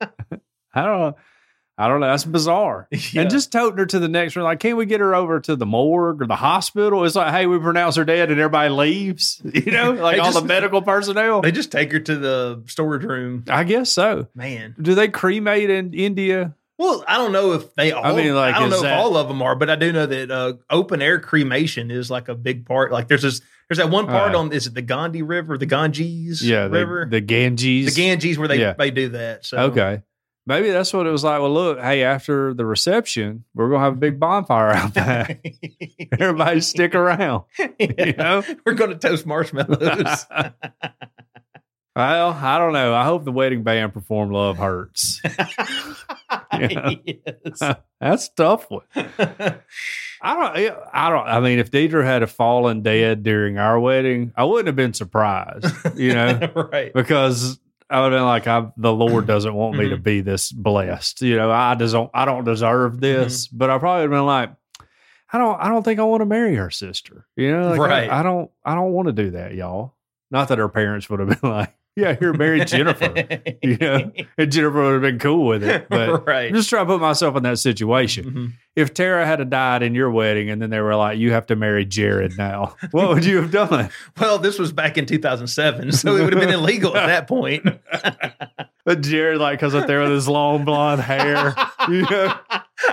[0.01, 1.15] I don't know.
[1.79, 2.07] I don't know.
[2.07, 2.87] That's bizarre.
[3.13, 3.21] Yeah.
[3.21, 5.55] And just toting her to the next room, like, can't we get her over to
[5.55, 7.05] the morgue or the hospital?
[7.05, 9.41] It's like, hey, we pronounce her dead, and everybody leaves.
[9.53, 11.41] You know, like all just- the medical personnel.
[11.41, 13.45] they just take her to the storage room.
[13.49, 14.27] I guess so.
[14.35, 14.75] Man.
[14.79, 16.53] Do they cremate in India?
[16.77, 18.05] Well, I don't know if they all.
[18.05, 19.91] I mean, like, I don't know that- if all of them are, but I do
[19.91, 22.91] know that uh, open air cremation is like a big part.
[22.91, 25.65] Like there's this, there's that one part Uh, on is it the Gandhi River, the
[25.65, 27.93] Ganges Yeah, River, the, the Ganges.
[27.93, 28.73] the Ganges where they Yeah.
[28.77, 29.45] they do that.
[29.45, 30.01] So Okay.
[30.45, 31.41] Maybe that's what it was like.
[31.41, 35.45] Well, look, hey, after the reception, we're gonna have a big bonfire out back.
[36.19, 37.43] Everybody stick around.
[37.79, 38.43] You know?
[38.65, 40.25] we're going to toast marshmallows.
[41.95, 42.93] Well, I don't know.
[42.93, 45.21] I hope the wedding band performed "Love Hurts."
[46.53, 47.59] Yes.
[47.99, 48.83] That's a tough one.
[48.95, 49.59] I
[50.23, 50.77] don't.
[50.93, 51.27] I don't.
[51.27, 55.65] I mean, if Deidre had fallen dead during our wedding, I wouldn't have been surprised.
[55.97, 56.93] You know, right.
[56.93, 60.03] because I would have been like, I, "The Lord doesn't want me to Mhm.
[60.03, 62.11] be this blessed." You know, I just don't.
[62.13, 63.47] I don't deserve this.
[63.47, 63.57] Mm-hmm.
[63.57, 64.51] But I probably would have been like,
[65.33, 65.59] "I don't.
[65.59, 68.09] I don't think I want to marry her sister." You know, like, I- Right.
[68.09, 68.51] I, don't.
[68.63, 69.95] I don't want to do that, y'all.
[70.31, 73.13] Not that her parents would have been like, "Yeah, here, marry Jennifer,"
[73.63, 75.87] you know, and Jennifer would have been cool with it.
[75.89, 76.47] But right.
[76.49, 78.51] I'm just trying to put myself in that situation Mhm.
[78.75, 81.55] if Tara had died in your wedding and then they were like, you have to
[81.55, 83.89] marry Jared now, what would you have done?
[84.19, 87.67] Well, this was back in 2007, so it would have been illegal at that point.
[88.85, 91.53] But Jared, like, comes up there with his long blonde hair,
[91.89, 92.33] you know?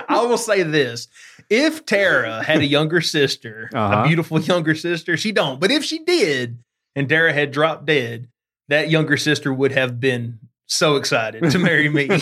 [0.08, 1.08] I will say this:
[1.48, 4.02] if Tara had a younger sister, Uh-huh.
[4.02, 5.58] a beautiful younger sister, she don't.
[5.60, 6.58] But if she did,
[6.94, 8.28] and Tara had dropped dead,
[8.68, 12.08] that younger sister would have been so excited to marry me.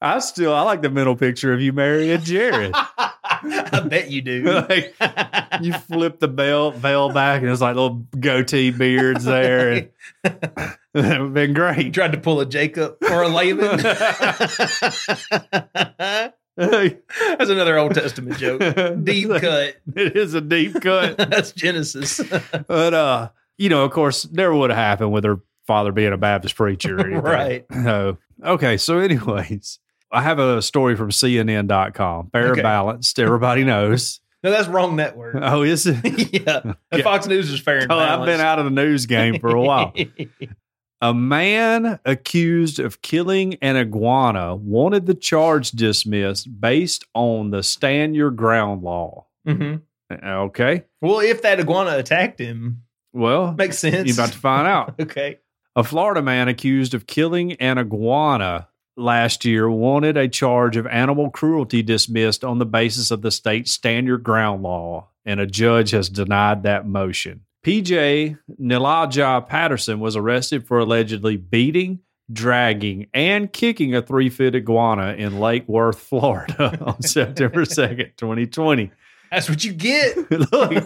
[0.00, 2.72] I still, I like the mental picture of you marrying Jared.
[3.28, 4.42] I bet you do.
[4.68, 4.94] like,
[5.60, 9.70] you flip the veil, veil back and it's like little goatee beards there.
[9.72, 9.90] And
[10.24, 11.92] that would have been You great.
[11.94, 13.80] tried to pull a Jacob or a Laban.
[16.56, 18.60] That's another Old Testament joke.
[19.04, 19.76] Deep cut.
[19.94, 21.16] It is a deep cut.
[21.30, 22.20] That's Genesis.
[22.66, 26.16] But uh you know, of course, never would have happened with her father being a
[26.18, 27.22] Baptist preacher or anything.
[27.22, 27.64] Right.
[27.72, 28.76] So, okay.
[28.76, 29.78] So, anyways,
[30.12, 32.30] I have a story from CNN.com.
[32.32, 32.60] Fair Okay.
[32.62, 33.18] balanced.
[33.18, 34.20] Everybody knows.
[34.44, 35.36] No, that's wrong network.
[35.40, 35.96] oh, is it?
[36.46, 36.74] yeah.
[36.92, 37.02] Yeah.
[37.02, 39.60] Fox News is fair and Oh, I've been out of the news game for a
[39.60, 39.92] while.
[41.02, 48.16] A man accused of killing an iguana wanted the charge dismissed based on the stand
[48.16, 49.26] your ground law.
[49.46, 49.82] Mhm.
[50.10, 50.84] Okay.
[51.02, 52.82] Well, if that iguana attacked him,
[53.12, 54.06] Well, makes sense.
[54.08, 54.94] you're about to find out.
[55.00, 55.38] okay.
[55.74, 61.28] A Florida man accused of killing an iguana last year wanted a charge of animal
[61.28, 65.90] cruelty dismissed on the basis of the state's stand your ground law, and a judge
[65.90, 67.42] has denied that motion.
[67.66, 71.98] PJ Nilaja Patterson was arrested for allegedly beating,
[72.32, 78.92] dragging, and kicking a three foot iguana in Lake Worth, Florida on September 2nd, 2020.
[79.30, 80.16] That's what you get.
[80.30, 80.82] Look, you're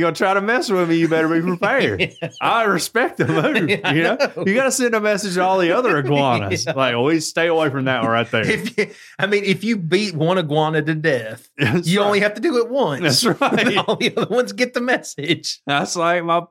[0.00, 2.12] to try to mess with me, you better be prepared.
[2.40, 3.80] I respect the move.
[3.84, 4.44] I You know, know.
[4.46, 6.66] you got to send a message to all the other iguanas.
[6.66, 6.72] Yeah.
[6.72, 8.46] Like, always stay away from that one right there.
[8.46, 12.06] if you, I mean, if you beat one iguana to death, That's you right.
[12.06, 13.02] only have to do it once.
[13.22, 13.76] That's right.
[13.78, 15.60] all the other ones get the message.
[15.66, 16.42] That's like my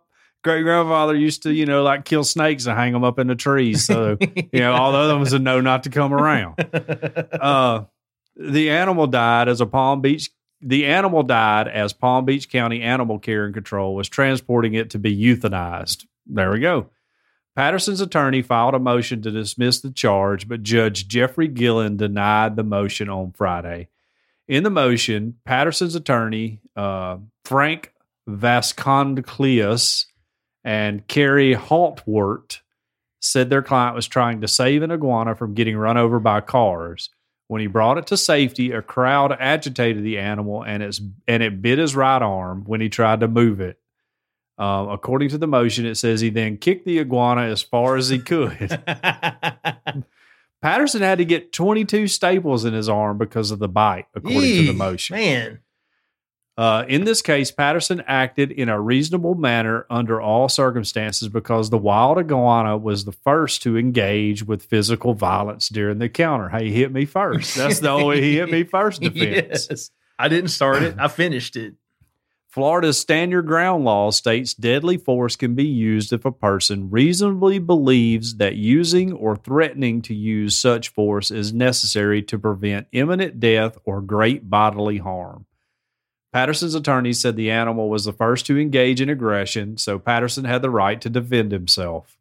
[0.44, 3.36] great grandfather used to, you know, like kill snakes and hang them up in the
[3.36, 3.86] trees.
[3.86, 6.56] So, you know, all the other ones would know not to come around.
[7.34, 7.86] Uh,
[8.36, 10.30] the animal died as a Palm Beach.
[10.64, 15.00] The animal died as Palm Beach County Animal Care and Control was transporting it to
[15.00, 16.06] be euthanized.
[16.26, 16.90] There we go.
[17.56, 22.64] Patterson's attorney filed a motion to dismiss the charge, but Judge Jeffrey Gillen denied the
[22.64, 23.90] motion on Friday.
[24.48, 27.94] In the motion, Patterson's attorney, uh, Frank
[28.28, 30.06] Vasconcleus,
[30.64, 32.60] and Carrie Haughwout
[33.20, 37.10] said their client was trying to save an iguana from getting run over by cars.
[37.54, 41.62] When he brought it to safety, a crowd agitated the animal and its and it
[41.62, 43.78] bit his right arm when he tried to move it.
[44.58, 48.10] Um, according to the motion, it says he then kicked the iguana as far as
[48.10, 48.58] he could.
[50.64, 54.66] Patterson had to get 22 staples in his arm because of the bite, according to
[54.66, 55.16] the motion.
[55.16, 55.60] Man.
[56.56, 61.80] Uh, in this case, Patterson acted in a reasonable manner under all circumstances because the
[61.80, 66.50] wild iguana was the first to engage with physical violence during the encounter.
[66.50, 67.56] Hey, he hit me first.
[67.56, 69.68] That's the only he hit me first defense.
[69.70, 69.90] Yes.
[70.20, 70.96] I didn't start it.
[71.00, 71.74] I finished it.
[72.54, 77.58] Florida's stand your ground law states deadly force can be used if a person reasonably
[77.58, 83.76] believes that using or threatening to use such force is necessary to prevent imminent death
[83.86, 85.48] or great bodily harm.
[86.34, 90.62] Patterson's attorney said the animal was the first to engage in aggression, so Patterson had
[90.64, 92.18] the right to defend himself.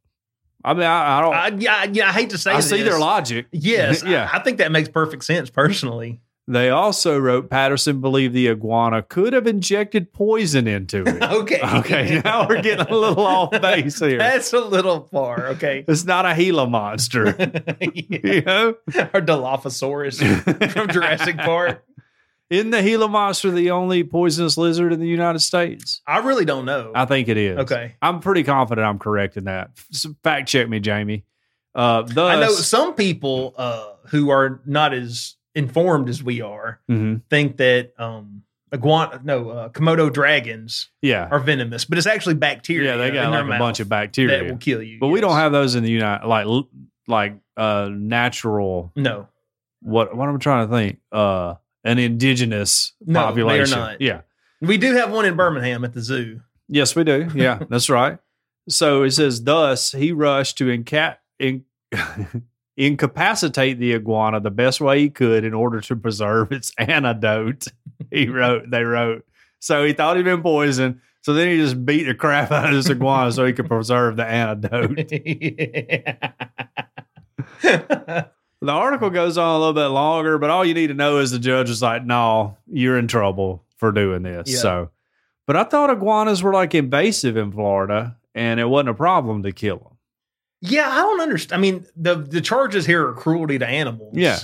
[0.65, 1.35] I mean, I, I don't.
[1.35, 3.47] I, yeah, yeah, I hate to say I see their logic.
[3.53, 4.05] Yes.
[4.05, 4.29] yeah.
[4.33, 6.21] I, I think that makes perfect sense personally.
[6.49, 11.23] They also wrote Patterson believed the iguana could have injected poison into it.
[11.33, 11.61] Okay.
[11.79, 14.19] Okay, now we're getting a little off base here.
[14.19, 15.47] That's a little far.
[15.49, 15.85] Okay.
[15.89, 17.89] It's not a Gila monster, Yeah.
[17.91, 18.71] you know?
[19.15, 21.85] Or Dilophosaurus from Jurassic Park.
[22.53, 26.03] Isn't the Gila monster the only poisonous lizard in the United States?
[26.07, 26.93] I really don't know.
[26.95, 27.59] I think it is.
[27.61, 27.95] Okay.
[28.03, 29.71] I'm pretty confident I'm correct in that.
[30.23, 31.25] Fact check me, Jamie.
[31.75, 36.81] Uh, thus, I know some people uh, who are not as informed as we are
[36.91, 37.23] Mhm.
[37.31, 38.43] think that um,
[38.75, 42.91] iguana, no, uh, Komodo dragons yeah, are venomous, but it's actually bacteria.
[42.91, 44.99] yeah, they got like a bunch of bacteria, that will kill you.
[45.01, 46.47] but we don't have those in the United like
[47.09, 48.93] like uh natural.
[48.95, 49.29] no.
[49.81, 50.99] What what am I trying to think?
[51.11, 54.01] Uh, an indigenous No, they are not.
[54.01, 54.23] Yeah.
[54.61, 56.41] We do have one in Birmingham at the zoo.
[56.69, 57.29] Yes, we do.
[57.35, 58.19] Yeah, that's right.
[58.69, 61.65] So it says, thus he rushed to inca- in-
[62.77, 67.67] incapacitate the iguana the best way he could in order to preserve its antidote.
[68.11, 69.27] He wrote, they wrote.
[69.59, 71.01] So he thought he'd been poisoned.
[71.23, 74.17] So then he just beat the crap out of this iguana so he could preserve
[74.17, 74.99] the antidote.
[78.63, 81.31] The article goes on a little bit longer, but all you need to know is
[81.33, 84.49] the judge is like, no, you're in trouble for doing this.
[84.51, 84.59] Yeah.
[84.59, 84.91] So,
[85.47, 89.53] but I thought iguanas were like invasive in Florida and it wasn't a problem to
[89.53, 89.97] kill them.
[90.61, 91.59] yeah, I don't understand.
[91.59, 94.15] I mean, the the charges here are cruelty to animals.
[94.17, 94.39] Yeah.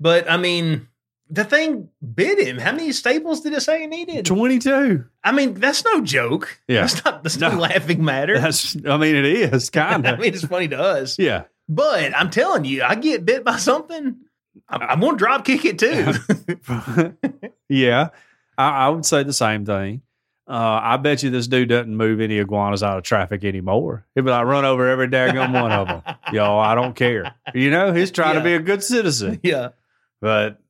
[0.00, 0.88] But I mean,
[1.28, 2.58] the thing bit him.
[2.58, 4.26] How many staples did it say he needed?
[4.26, 5.04] 22.
[5.22, 6.58] I mean, that's no joke.
[6.66, 6.80] Yeah.
[6.80, 7.58] That's not that's no No.
[7.60, 8.38] laughing matter.
[8.40, 10.18] That's, I mean, it is kind of.
[10.18, 11.16] I mean, it's funny to us.
[11.18, 11.44] yeah.
[11.72, 14.16] But I'm telling you, I get bit by something.
[14.68, 17.14] I'm, I'm gonna drop kick it too.
[17.68, 18.08] yeah.
[18.58, 20.02] I, I would say the same thing.
[20.48, 24.04] Uh, I bet you this dude doesn't move any iguanas out of traffic anymore.
[24.16, 26.02] He'd be like, run over every daggone one of them.
[26.32, 27.36] Yo, I don't care.
[27.54, 29.38] You know, he's trying to be a good citizen.
[29.44, 29.68] yeah.
[30.20, 30.60] But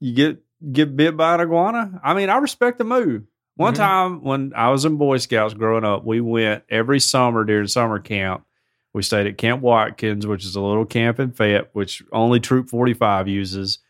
[0.00, 0.42] you get
[0.72, 2.00] get bit by an iguana.
[2.02, 3.22] I mean, I respect the move.
[3.54, 3.76] One Mhm.
[3.76, 8.00] time when I was in Boy Scouts growing up, we went every summer during summer
[8.00, 8.42] camp.
[8.94, 12.70] We stayed at Camp Watkins, which is a little camp in Fayette, which only Troop
[12.70, 13.80] 45 uses.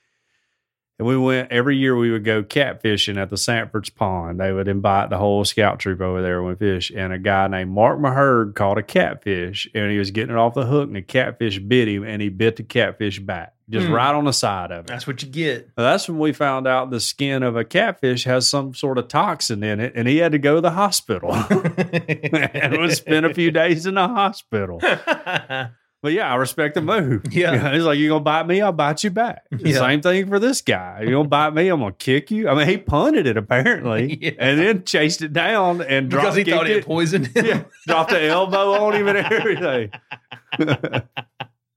[0.99, 1.97] And we went every year.
[1.97, 4.39] We would go catfishing at the Sanford's Pond.
[4.39, 6.93] They would invite the whole scout troop over there and we fish.
[6.95, 10.55] And a guy named Mark Maherg caught a catfish, and he was getting it off
[10.55, 13.93] the hook, and the catfish bit him, and he bit the catfish back, just Hmm.
[13.93, 14.87] right on the side of it.
[14.87, 15.69] That's what you get.
[15.77, 19.09] Well, that's when we found out the skin of a catfish has some sort of
[19.09, 23.35] toxin in it, and he had to go to the hospital and would spend a
[23.35, 24.81] few days in the hospital.
[26.05, 27.23] But yeah, I respect the move.
[27.33, 27.73] Yeah.
[27.73, 28.61] he's like, you're gonna bite me?
[28.61, 29.79] I'll bite you back." Yeah.
[29.79, 30.99] Same thing for this guy.
[31.01, 31.67] You're gonna bite me?
[31.69, 32.47] I'm gonna kick you.
[32.47, 34.33] I mean, he punted it apparently, Yeah.
[34.39, 37.47] and then chased it down and because dropped he thought kicked it poisoned him.
[37.47, 39.91] yeah, dropped the elbow on him and everything.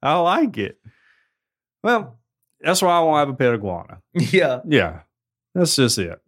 [0.03, 0.77] I like it.
[1.81, 2.19] Well,
[2.59, 4.01] that's why I want to have a pet iguana.
[4.13, 4.59] yeah.
[4.67, 4.99] Yeah,
[5.55, 6.19] that's just it.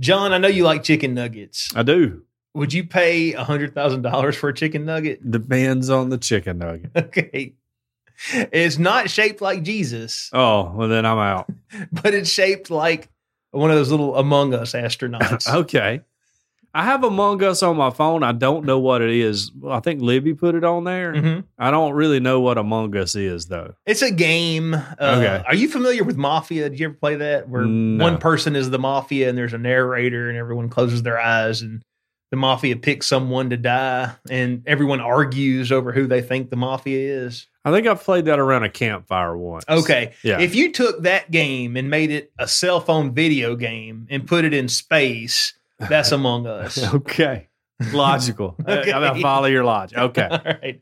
[0.00, 1.72] John, I know you like chicken nuggets.
[1.76, 2.24] I do.
[2.56, 5.30] Would you pay a hundred thousand dollars for a chicken nugget?
[5.30, 6.90] Depends on the chicken nugget.
[6.96, 7.52] Okay.
[8.50, 11.50] It's not shaped like Jesus, Oh, well, then I'm out.
[11.92, 13.10] but it's shaped like
[13.50, 15.46] one of those little Among Us astronauts.
[15.54, 16.00] okay.
[16.72, 18.22] I have Among Us on my phone.
[18.22, 19.50] I don't know what it is.
[19.68, 21.12] I think Libby put it on there.
[21.12, 21.44] Mhm.
[21.58, 23.74] I don't really know what Among Us is, though.
[23.84, 24.72] It's a game.
[24.72, 25.42] Uh, Okay.
[25.46, 26.70] Are you familiar with Mafia?
[26.70, 27.50] Did you ever play that?
[27.50, 28.02] Where No.
[28.02, 31.82] one person is the Mafia and there's a narrator and everyone closes their eyes and
[32.30, 37.24] the Mafia picks someone to die and everyone argues over who they think the Mafia
[37.24, 37.46] is.
[37.64, 39.64] I think I've played that around a campfire once.
[39.68, 40.14] Okay.
[40.22, 40.40] Yeah.
[40.40, 44.44] If you took that game and made it a cell phone video game and put
[44.44, 46.92] it in space, that's Among Us.
[46.94, 47.48] okay.
[47.92, 48.56] Logical.
[48.68, 48.92] Okay.
[48.92, 49.98] I, I follow your logic.
[49.98, 50.22] Okay.
[50.30, 50.80] All right.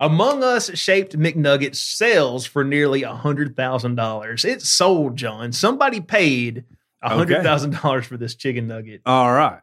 [0.00, 4.44] Among Us shaped McNuggets sells for nearly a hundred thousand dollars.
[4.44, 5.52] It sold, John.
[5.52, 6.64] Somebody paid
[7.02, 9.02] a hundred thousand dollars for this chicken nugget.
[9.06, 9.60] All right.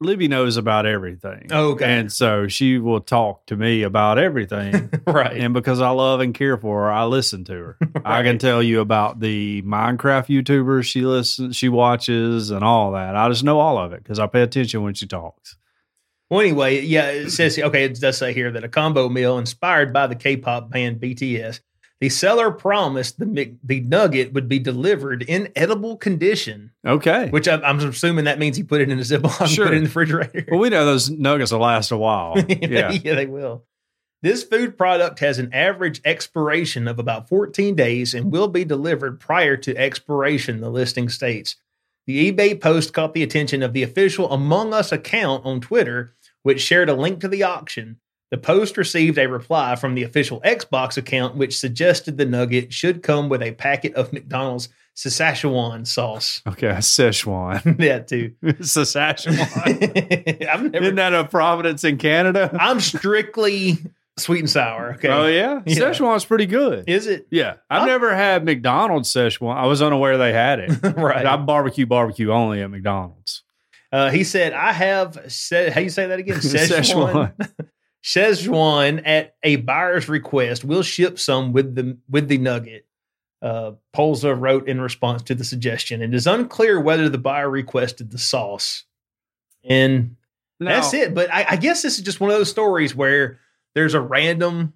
[0.00, 1.48] Libby knows about everything.
[1.50, 1.84] Okay.
[1.84, 4.90] and so she will talk to me about everything.
[5.06, 5.36] right.
[5.36, 7.78] and because I love and care for her, I listen to her.
[8.04, 13.16] I can tell you about the Minecraft YouTubers she listens, she watches, and all that.
[13.16, 15.56] I just know all of it because I pay attention when she talks.
[16.30, 17.84] Well, anyway, yeah, it says okay.
[17.84, 21.60] It does say here that a combo meal inspired by the K-pop band BTS.
[22.00, 27.28] The seller promised the the nugget would be delivered in edible condition, Okay.
[27.30, 29.66] which I'm, I'm assuming that means he put it in a Ziploc and Sure.
[29.66, 30.44] put it in the refrigerator.
[30.48, 32.34] Well, we know those nuggets will last a while.
[32.48, 32.92] yeah.
[32.92, 33.14] Yeah.
[33.16, 33.64] they will.
[34.22, 39.18] This food product has an average expiration of about 14 days and will be delivered
[39.20, 41.56] prior to expiration, the listing states.
[42.06, 46.60] The eBay post caught the attention of the official Among Us account on Twitter, which
[46.60, 47.98] shared a link to the auction.
[48.30, 53.02] The post received a reply from the official Xbox account, which suggested the nugget should
[53.02, 56.42] come with a packet of McDonald's Saskatchewan sauce.
[56.48, 56.68] Okay.
[56.68, 57.76] Szechuan.
[57.78, 58.34] that too.
[58.64, 59.38] Saskatchewan.
[59.40, 60.84] I've never.
[60.84, 62.50] Isn't that a Providence in Canada?
[62.58, 63.78] I'm strictly
[64.18, 64.94] sweet and sour.
[64.94, 65.08] Okay.
[65.08, 65.60] Oh, yeah?
[65.64, 65.76] Yeah.
[65.76, 66.88] Szechuan's pretty good.
[66.88, 67.28] Is it?
[67.30, 67.54] Yeah.
[67.70, 67.86] I've Huh?
[67.86, 69.54] never had McDonald's Szechuan.
[69.56, 70.70] I was unaware they had it.
[70.96, 71.24] right.
[71.24, 73.42] I barbecue barbecue only at McDonald's.
[73.92, 76.38] Uh, he said, I have said, how you say that again?
[76.38, 77.32] Szechuan.
[77.38, 77.68] Szechuan.
[78.08, 82.86] Szechuan at a buyer's request will ship some with the with the nugget.
[83.42, 86.00] Uh, Polza wrote in response to the suggestion.
[86.00, 88.84] It is unclear whether the buyer requested the sauce.
[89.62, 90.16] And
[90.58, 91.14] that's it.
[91.14, 93.40] But I, I guess this is just one of those stories where
[93.74, 94.72] there's a random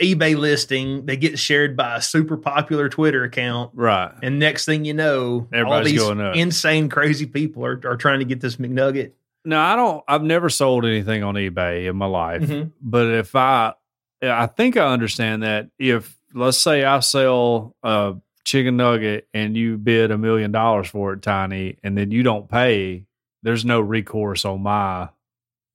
[0.00, 3.70] eBay listing that gets shared by a super popular Twitter account.
[3.74, 4.12] Right.
[4.22, 6.02] And next thing you know, all these
[6.36, 9.12] insane, crazy people are, are trying to get this McNugget.
[9.44, 10.04] No, I don't.
[10.08, 12.42] I've never sold anything on eBay in my life.
[12.42, 12.72] Mhm.
[12.80, 13.74] But if I,
[14.22, 18.14] I think I understand that if let's say I sell a
[18.44, 22.48] chicken nugget and you bid a million dollars for it, Tiny, and then you don't
[22.48, 23.04] pay,
[23.42, 25.08] there's no recourse on my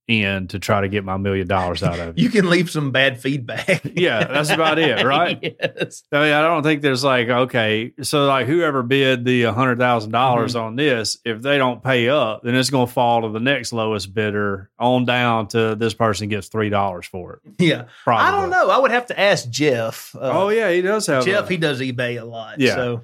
[0.07, 2.17] in to try to get my million dollars out of it.
[2.21, 3.81] You can leave some bad feedback.
[3.95, 5.39] Yeah, that's about it, right?
[5.41, 6.03] yes.
[6.11, 10.11] I mean, I don't think there's like okay, so like whoever bid the hundred thousand
[10.11, 10.65] dollars Mm-hmm.
[10.65, 13.71] on this, if they don't pay up, then it's going to fall to the next
[13.71, 17.53] lowest bidder on down to this person gets three dollars for it.
[17.59, 17.85] Yeah.
[18.03, 18.25] Probably.
[18.25, 18.69] I don't know.
[18.69, 20.13] I would have to ask Jeff.
[20.15, 22.59] Uh, Oh yeah, he does have Jeff, a- he does eBay a lot.
[22.59, 22.75] Yeah.
[22.75, 23.01] So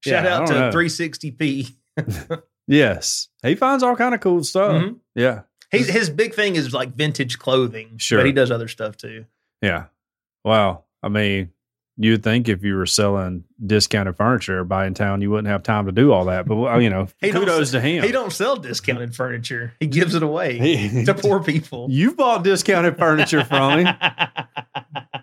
[0.00, 0.70] shout I out to know.
[0.72, 1.72] 360p.
[2.66, 4.72] yes, he finds all kind of cool stuff.
[4.82, 4.96] Mhm.
[5.14, 7.98] Yeah, He's, his big thing is like vintage clothing.
[7.98, 8.18] Sure.
[8.20, 9.24] But he does other stuff too.
[9.62, 9.86] yeah.
[10.44, 10.84] Wow.
[11.02, 11.50] I mean,
[11.96, 15.86] you'd think if you were selling discounted furniture, everybody in town, you wouldn't have time
[15.86, 16.46] to do all that.
[16.46, 18.04] But you know, He kudos to him.
[18.04, 19.72] He don't sell discounted furniture.
[19.80, 21.86] He gives it away He- to poor people.
[21.90, 23.94] You've bought discounted furniture from him.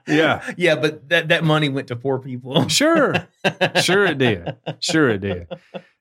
[0.08, 0.44] Yeah.
[0.58, 2.68] Yeah, but that, that money went to poor people.
[2.68, 3.14] Sure.
[3.82, 4.58] Sure it did.
[4.80, 5.48] Sure it did.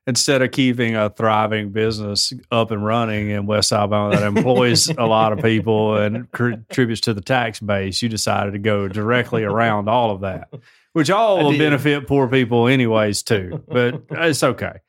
[0.07, 5.05] Instead of keeping a thriving business up and running in West Alabama that employs a
[5.07, 9.89] lot of people and contributes to the tax base, you decided to go directly around
[9.89, 10.49] all of that,
[10.95, 13.63] which all will benefit poor people anyways too.
[13.69, 14.81] But it's okay.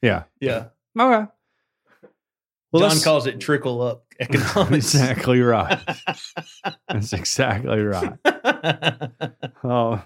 [0.00, 0.24] Yeah.
[0.40, 0.66] Yeah.
[0.98, 1.30] Okay.
[2.70, 4.94] Well, John calls it trickle up economics.
[4.94, 5.78] exactly right.
[6.88, 8.12] That's exactly right.
[9.64, 10.02] Oh.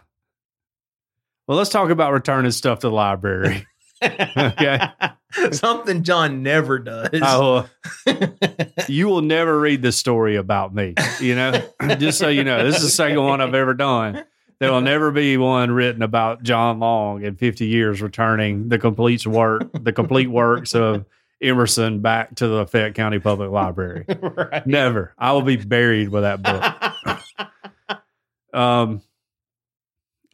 [1.46, 3.66] Well, let's talk about returning stuff to the library.
[4.02, 4.80] Okay.
[5.52, 7.08] Something John never does.
[7.22, 7.68] Oh,
[8.88, 10.94] you will never read the story about me.
[11.20, 11.62] You know,
[11.98, 14.24] just so you know, this is the second one I've ever done.
[14.58, 19.26] There will never be one written about John Long in 50 years returning the complete
[19.26, 21.04] work, the complete works of
[21.42, 24.06] Emerson back to the Fayette County Public Library.
[24.20, 24.66] right.
[24.66, 25.12] Never.
[25.18, 27.98] I will be buried with that book.
[28.58, 29.02] Um,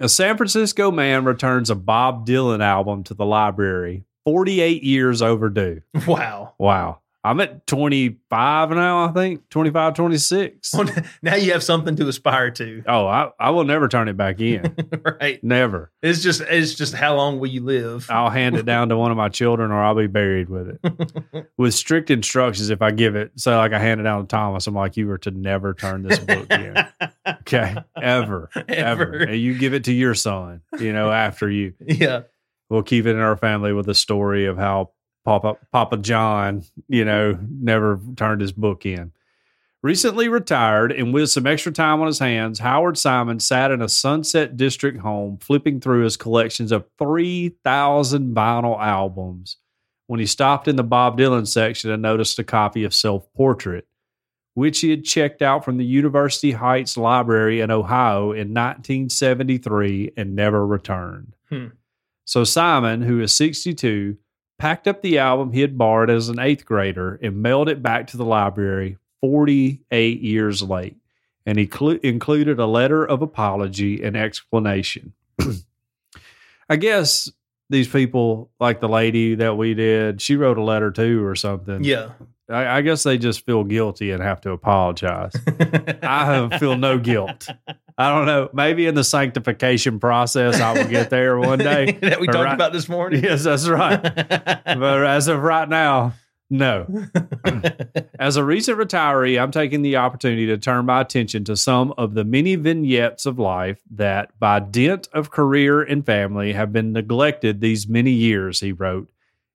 [0.03, 5.81] a San Francisco man returns a Bob Dylan album to the library, 48 years overdue.
[6.07, 6.55] wow.
[6.59, 6.99] Wow.
[7.25, 10.75] I'm at 25 now, I think, 25, 26.
[10.77, 10.89] Well,
[11.23, 14.41] now you have something to aspire to, Oh, I, I will never turn it back
[14.41, 14.75] in.
[15.21, 15.43] right?
[15.45, 15.93] never.
[16.03, 18.09] It's just it's just how long will you live?
[18.11, 21.47] I'll hand it down to one of my children or I'll be buried with it.
[21.57, 23.31] with strict instructions if I give it.
[23.37, 24.67] So, like, I hand it down to Thomas.
[24.67, 26.75] I'm like, you are to never turn this book in.
[27.43, 27.77] Okay.
[28.01, 28.51] Ever.
[28.57, 28.69] Ever.
[28.69, 29.17] Ever.
[29.25, 31.75] And you give it to your son, you know, after you.
[31.85, 32.23] Yeah.
[32.71, 34.93] We'll keep it in our family with a story of how
[35.27, 39.13] Papa Papa John, you know, never turned his book in.
[39.83, 43.91] Recently retired and with some extra time on his hands, Howard Simon sat in a
[43.91, 49.59] Sunset District home flipping through his collections of 3,000 vinyl albums
[50.07, 53.87] when he stopped in the Bob Dylan section and noticed a copy of Self Portrait,
[54.55, 60.37] which he had checked out from the University Heights Library in Ohio in 1973 and
[60.37, 61.35] never returned.
[61.49, 61.69] Hmm.
[62.25, 64.17] So Simon, who is 62,
[64.59, 68.07] packed up the album he had borrowed as an eighth grader and mailed it back
[68.09, 70.97] to the library 48 years late.
[71.45, 75.15] And he clu- included a letter of apology and explanation.
[76.69, 77.31] I guess
[77.71, 81.83] these people, like the lady that we did, she wrote a letter too or something.
[81.83, 82.11] Yeah.
[82.53, 85.33] I, I guess they just feel guilty and have to apologize.
[86.03, 87.49] I feel no guilt.
[87.99, 88.49] I don't know.
[88.53, 91.99] Maybe in the sanctification process, I will get there one day.
[92.03, 93.23] that we But talked right- about this morning.
[93.25, 94.01] Yes, that's right.
[94.03, 96.15] But as of right now,
[96.51, 96.87] no.
[98.19, 102.13] As a recent retiree, I'm taking the opportunity to turn my attention to some of
[102.13, 107.61] the many vignettes of life that, by dint of career and family, have been neglected
[107.63, 109.09] these many years, he wrote.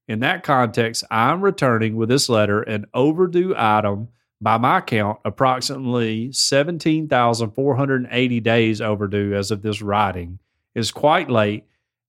[0.08, 6.32] In that context, I'm returning with this letter an overdue item, by my count, approximately
[6.32, 10.40] 17,480 days overdue as of this writing,
[10.76, 11.66] is quite late,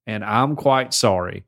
[0.07, 1.45] and I'm quite sorry.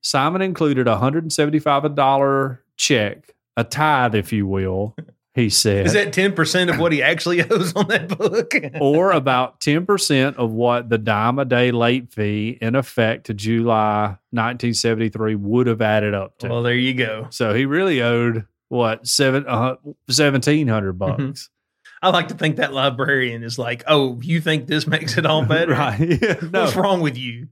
[0.00, 4.96] Simon included a $175 check, a tithe, if you will,
[5.34, 8.52] he said, Is that 10% of what he actually owes on that book?
[8.80, 14.18] or about 10% of what the dime a day late fee in effect to July
[14.30, 16.48] 1973 would have added up to.
[16.48, 17.26] well, there you go.
[17.30, 19.76] so he really owed what seven uh,
[20.08, 21.50] seventeen hundred bucks,
[22.00, 25.44] I like to think that librarian is like, oh, you think this makes it all
[25.44, 25.72] better?
[25.74, 26.00] right?
[26.00, 27.48] Yeah, What's wrong with you?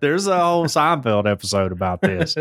[0.00, 2.36] there's a whole Seinfeld episode about this.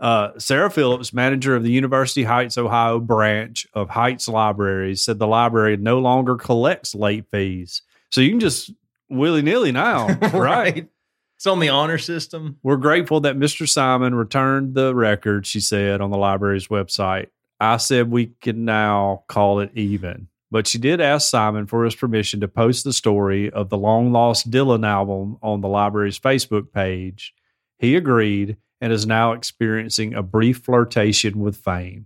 [0.00, 5.26] Uh, Sarah Phillips, manager of the University Heights, Ohio branch of Heights Libraries, said the
[5.26, 7.82] library no longer collects late fees.
[8.10, 8.72] So you can just
[9.08, 10.88] willy nilly now, right?
[11.36, 12.58] It's on the honor system.
[12.62, 13.68] We're grateful that Mr.
[13.68, 17.28] Simon returned the record, she said on the library's website.
[17.60, 20.28] I said we can now call it even.
[20.50, 24.12] But she did ask Simon for his permission to post the story of the long
[24.12, 27.34] lost Dylan album on the library's Facebook page.
[27.78, 32.04] He agreed and is now experiencing a brief flirtation with fame.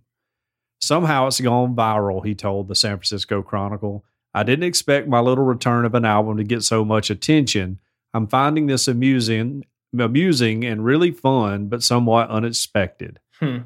[0.81, 4.05] Somehow it's gone viral, he told the San Francisco Chronicle.
[4.33, 7.81] I didn't expect my little return of an album to get so much attention.
[8.15, 9.65] I'm finding this amusing,
[9.99, 13.19] amusing and really fun, but somewhat unexpected.
[13.41, 13.59] Hmm.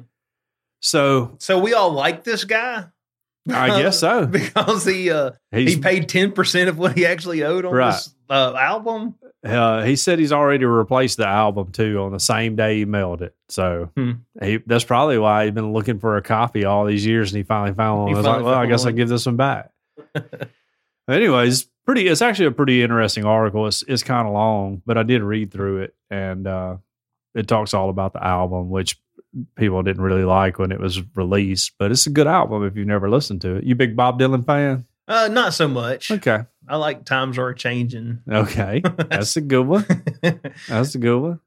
[0.79, 2.85] So So we all like this guy
[3.51, 4.25] I guess so.
[4.27, 7.91] because he uh, he paid ten percent of what he actually owed on Right.
[7.91, 9.15] this uh, album.
[9.45, 13.21] uh, he said he's already replaced the album too on the same day he mailed
[13.21, 13.35] it.
[13.49, 14.11] So Hmm.
[14.41, 17.43] he, that's probably why he's been looking for a copy all these years, and he
[17.43, 18.07] finally found one.
[18.09, 18.95] He I was like, well, I guess I one.
[18.95, 19.71] give this one back.
[21.09, 22.07] Anyways, pretty.
[22.07, 23.67] It's actually a pretty interesting article.
[23.67, 26.77] It's it's kind of long, but I did read through it, and uh,
[27.35, 28.97] it talks all about the album, which
[29.55, 31.73] people didn't really like when it was released.
[31.77, 33.63] But it's a good album if you've never listened to it.
[33.63, 34.85] You big Bob Dylan fan?
[35.07, 36.11] Uh, not so much.
[36.11, 38.19] Okay, I like times are changing.
[38.29, 39.85] okay, that's a good one.
[40.69, 41.39] That's a good one.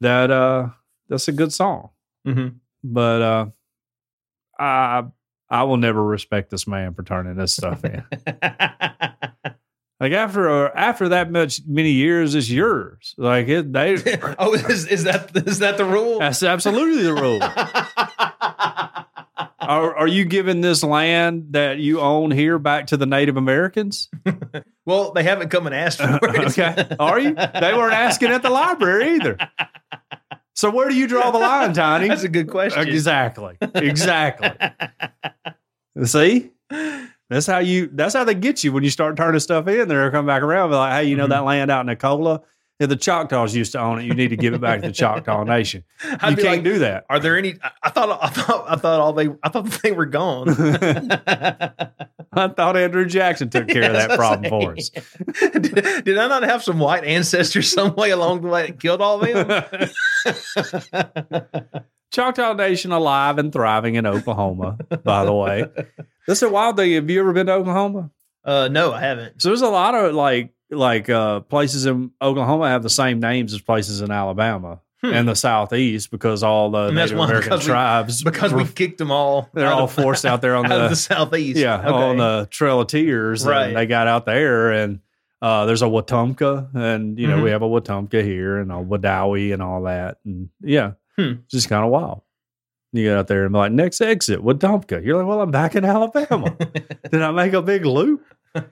[0.00, 0.68] That uh,
[1.08, 1.90] that's a good song.
[2.24, 2.48] hmm
[2.82, 3.46] But uh,
[4.58, 5.04] I
[5.48, 8.04] I will never respect this man for turning this stuff in.
[10.00, 13.14] Like after uh, after that much many years, it's yours.
[13.16, 13.94] Like it, they.
[14.38, 16.18] oh, is, is that is that the rule?
[16.18, 17.40] That's absolutely the rule.
[19.60, 24.10] Are, are you giving this land that you own here back to the Native Americans?
[24.84, 26.58] well, they haven't come and asked for it.
[26.58, 27.34] okay, are you?
[27.34, 29.38] They weren't asking at the library either.
[30.54, 32.08] So where do you draw the line, Tiny?
[32.08, 32.86] That's a good question.
[32.86, 33.56] Exactly.
[33.74, 34.50] Exactly.
[36.04, 36.50] See,
[37.30, 37.88] that's how you.
[37.92, 39.88] That's how they get you when you start turning stuff in.
[39.88, 41.30] They're come back around, and be like, hey, you know Mhm.
[41.30, 42.42] that land out in Nicola.
[42.80, 44.92] If the Choctaws used to own it, you need to give it back to the
[44.92, 45.84] Choctaw Nation.
[46.20, 47.06] I'd you can't like, do that.
[47.08, 47.54] Are there any?
[47.82, 48.18] I- thought.
[48.20, 48.64] I thought.
[48.68, 49.28] I thought all they.
[49.44, 50.48] I thought they were gone.
[52.36, 54.90] I thought Andrew Jackson took care of that problem for us.
[54.90, 59.00] did, did I not have some white ancestors some way along the way that killed
[59.00, 59.90] all of them?
[62.12, 65.64] Choctaw Nation alive and thriving in Oklahoma, by the way.
[66.26, 66.92] This is a wild thing.
[66.94, 68.10] Have you ever been to Oklahoma?
[68.44, 69.40] uh, no, I haven't.
[69.40, 73.52] So there's a lot of like like uh places in Oklahoma have the same names
[73.54, 75.12] as places in Alabama Hmm.
[75.12, 78.64] and the southeast because all the And Native American because we- tribes Because were- we
[78.68, 79.50] kicked them all.
[79.54, 81.58] they're all of- forced out there on out the, the southeast.
[81.58, 81.88] yeah Okay.
[81.90, 83.68] on the Trail of Tears Right.
[83.68, 85.00] and they got out there and
[85.42, 87.42] uh, there's a Wetumka, and you know Mhm.
[87.44, 91.32] we have a Wetumpka here and a Wedowee and all that and yeah Hmm.
[91.44, 92.22] it's just kind of wild.
[92.94, 95.04] You get out there and be like next exit Wetumpka.
[95.04, 96.56] You're like well I'm back in Alabama.
[97.10, 98.24] Did I make a big loop?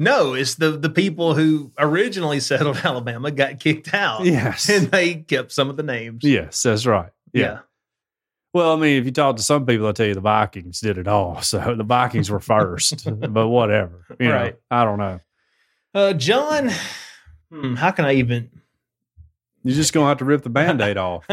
[0.00, 4.24] no, it's the the people who originally settled Alabama got kicked out.
[4.24, 4.68] Yes.
[4.68, 6.24] and they kept some of the names.
[6.24, 7.10] Yes, that's right.
[7.32, 7.60] yeah.
[8.52, 10.98] Well, I mean, if you talk to some people, th'll tell you the Vikings did
[10.98, 11.40] it all.
[11.40, 14.04] So the Vikings were first, but whatever.
[14.20, 14.56] You know, Right.
[14.70, 15.20] I don't know.
[15.94, 16.70] Uh, John,
[17.50, 18.50] hmm, how can I even?
[19.62, 21.24] You're just going to have to rip the band aid off.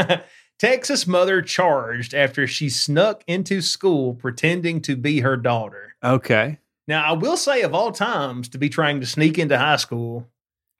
[0.60, 5.96] Texas mother charged after she snuck into school pretending to be her daughter.
[6.04, 6.58] Okay.
[6.88, 10.28] Now, I will say, of all times, to be trying to sneak into high school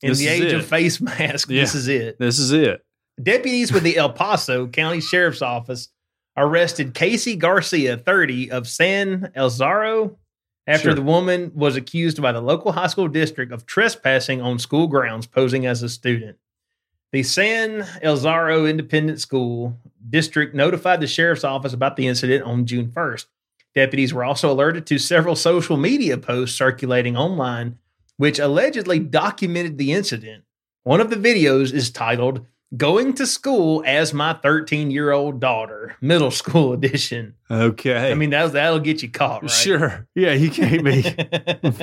[0.02, 0.56] in This the age it.
[0.56, 1.62] of face masks, Yeah.
[1.62, 2.20] this is it.
[2.20, 2.84] This is it.
[3.22, 5.90] Deputies with the El Paso County Sheriff's Office
[6.38, 10.16] arrested Casey Garcia, 30, of San Elizario
[10.68, 10.94] after Sure.
[10.96, 15.26] the woman was accused by the local high school district of trespassing on school grounds
[15.28, 16.38] posing as a student.
[17.12, 19.78] The San Elizario Independent School
[20.10, 23.26] District notified the sheriff's office about the incident on June 1st.
[23.76, 27.78] Deputies were also alerted to several social media posts circulating online,
[28.18, 30.44] which allegedly documented the incident.
[30.84, 32.46] One of the videos is titled
[32.78, 37.36] Going to School as My 13 Year Old Daughter, Middle School Edition.
[37.50, 38.12] Okay.
[38.12, 39.52] I mean, that'll, that'll get you caught, right?
[39.52, 40.08] sure.
[40.14, 41.04] Yeah, you can't be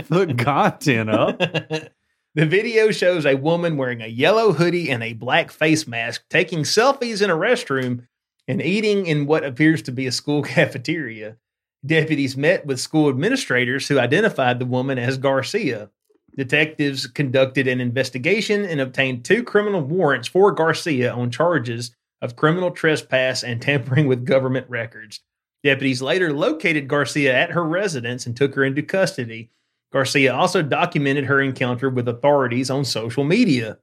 [0.08, 1.40] putting content up.
[2.36, 6.64] the video shows a woman wearing a yellow hoodie and a black face mask taking
[6.64, 8.06] selfies in a restroom
[8.46, 11.38] and eating in what appears to be a school cafeteria.
[11.84, 15.88] Deputies met with school administrators who identified the woman as Garcia.
[16.36, 22.70] Detectives conducted an investigation and obtained two criminal warrants for Garcia on charges of criminal
[22.70, 25.20] trespass and tampering with government records.
[25.64, 29.48] Deputies later located Garcia at her residence and took her into custody.
[29.92, 33.78] Garcia also documented her encounter with authorities on social media.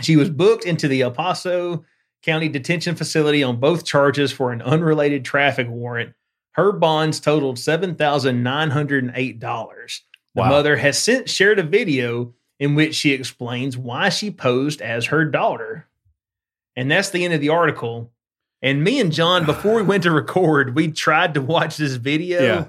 [0.00, 1.84] She was booked into the El Paso
[2.22, 6.12] County Detention Facility on both charges for an unrelated traffic warrant.
[6.52, 9.40] Her bonds totaled $7,908.
[10.34, 10.48] The Wow.
[10.50, 15.24] mother has since shared a video in which she explains why she posed as her
[15.24, 15.86] daughter.
[16.74, 18.12] And that's the end of the article.
[18.62, 22.42] And me and John, before we went to record, we tried to watch this video,
[22.42, 22.64] Yeah.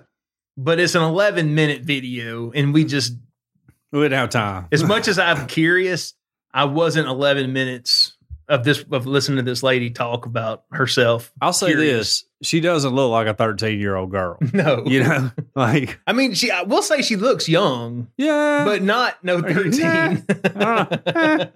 [0.58, 2.52] But it's an 11 minute video.
[2.52, 3.14] And we just,
[3.92, 4.68] We didn't have time.
[4.72, 6.14] as much as I'm curious,
[6.54, 8.14] I wasn't 11 minutes
[8.50, 11.34] of this of listening to this lady talk about herself.
[11.42, 12.22] I'll say Curious.
[12.40, 14.38] this: she doesn't look like a 13 year old girl.
[14.54, 16.50] No, You know, like I mean, she.
[16.50, 20.24] I will say she looks young, yeah, but not no thirteen.
[20.56, 21.48] I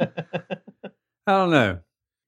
[1.28, 1.80] don't know.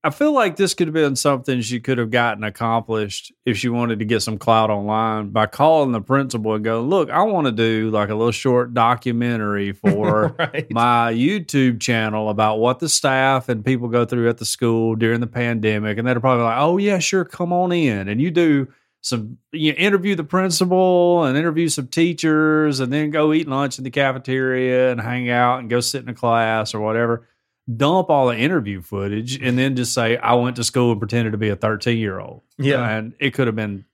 [0.06, 3.70] I feel like this could have been something she could have gotten accomplished if she
[3.70, 7.47] wanted to get some clout online by calling the principal and go, "Look, I want
[7.47, 10.70] to do like a little short documentary for right.
[10.70, 15.22] my YouTube channel about what the staff and people go through at the school during
[15.22, 15.97] the pandemic.
[15.97, 18.10] And they're probably like, oh, yeah, sure, come on in.
[18.10, 18.68] And you do
[18.99, 23.86] some, you interview the principal and interview some teachers and then go eat lunch in
[23.86, 27.28] the cafeteria and hang out and go sit in a class or whatever.
[27.74, 31.32] Dump all the interview footage and then just say, I went to school and pretended
[31.32, 32.41] to be a 13 year old.
[32.57, 32.88] yeah.
[32.97, 33.86] And it could have been,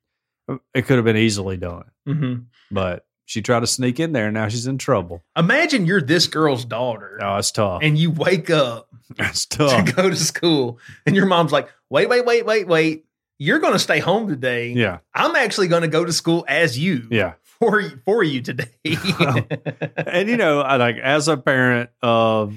[0.74, 1.86] it could have been easily done.
[2.06, 2.34] hmm
[2.72, 5.24] But she tried to sneak in there and now she's in trouble.
[5.38, 7.82] Imagine you're this girl's daughter, Oh, it's tough.
[7.84, 8.90] and you wake up
[9.20, 9.86] It's tough.
[9.86, 13.06] to go to school, and your mom's like, "Wait, wait, wait, wait, wait!
[13.40, 14.74] You're going to stay home today.
[14.74, 15.00] Yeah.
[15.16, 17.08] I'm actually going to go to school as you.
[17.10, 17.34] Yeah.
[17.60, 18.70] For for you today."
[19.98, 22.56] And you know, I like as a parent of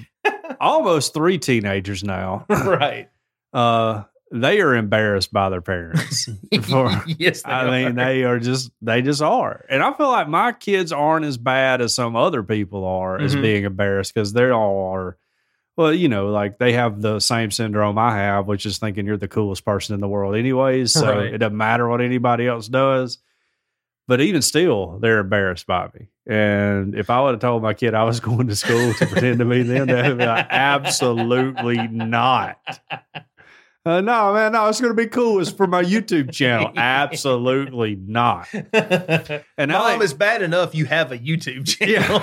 [0.59, 3.09] almost three teenagers now, right.
[3.53, 6.27] uh, they are embarrassed by their parents.
[6.63, 9.63] For- yes, they I mean, they are just they just are.
[9.69, 13.35] And I feel like my kids aren't as bad as some other people are as
[13.35, 13.41] Mhm.
[13.43, 15.17] being embarrassed because they all are
[15.75, 19.17] well, you know, like they have the same syndrome I have, which is thinking you're
[19.17, 20.91] the coolest person in the world anyways.
[20.93, 21.33] So Right.
[21.33, 23.17] it doesn't matter what anybody else does.
[24.07, 26.07] But even still, they're embarrassed by me.
[26.27, 29.39] And if I would have told my kid I was going to school to pretend
[29.39, 32.57] to be them, they would be like, absolutely not.
[33.85, 35.41] Uh, no, man, no, it's going to be cool.
[35.41, 36.71] It's for my YouTube channel.
[36.77, 38.47] Absolutely not.
[39.57, 42.19] And now Mom, they- it's bad enough you have a YouTube channel.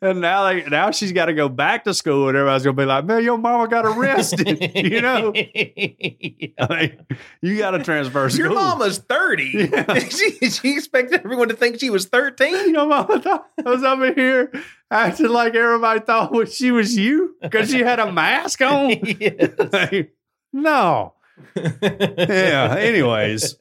[0.00, 2.82] And now, they, now she's got to go back to school, and everybody's going to
[2.82, 7.06] be like, "Man, your mama got arrested." you know, I mean,
[7.40, 8.46] you got to transfer school.
[8.46, 9.68] Your mama's 30.
[9.68, 9.98] Yeah.
[9.98, 12.70] she, she expected everyone to think she was 13.
[12.74, 14.52] Your mama thought I was over here
[14.90, 18.90] acting like everybody thought what she was you because she had a mask on.
[18.90, 19.50] yes.
[19.72, 20.14] Like,
[20.52, 21.14] no.
[21.56, 22.76] yeah.
[22.78, 23.56] Anyways,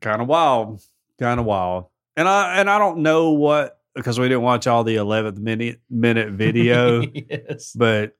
[0.00, 0.82] kind of wild,
[1.18, 1.86] kind of wild,
[2.16, 5.80] and I and I don't know what because we didn't watch all the 11th minute
[5.90, 7.72] minute video, yes.
[7.76, 8.16] but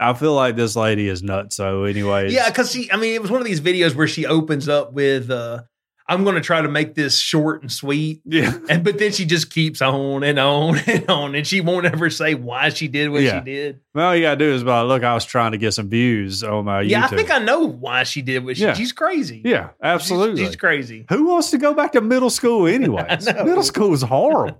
[0.00, 1.56] I feel like this lady is nuts.
[1.56, 4.26] So, anyways, Yeah, because she, I mean, it was one of these videos where she
[4.26, 5.62] opens up with, uh,
[6.08, 8.20] I'm going to try to make this short and sweet.
[8.26, 11.86] yeah, And but then she just keeps on and on and on, and she won't
[11.86, 13.38] ever say why she did what Yeah.
[13.38, 13.80] she did.
[13.94, 15.04] well, all you gotta do is about look.
[15.04, 17.12] I was trying to get some views on my Yeah, YouTube.
[17.12, 18.64] I think I know why she did what she.
[18.64, 18.74] Yeah.
[18.74, 19.42] She's crazy.
[19.44, 20.44] yeah, absolutely.
[20.44, 21.06] she's, crazy.
[21.08, 23.44] Who wants to go back to middle school know.
[23.44, 24.58] middle school is horrible.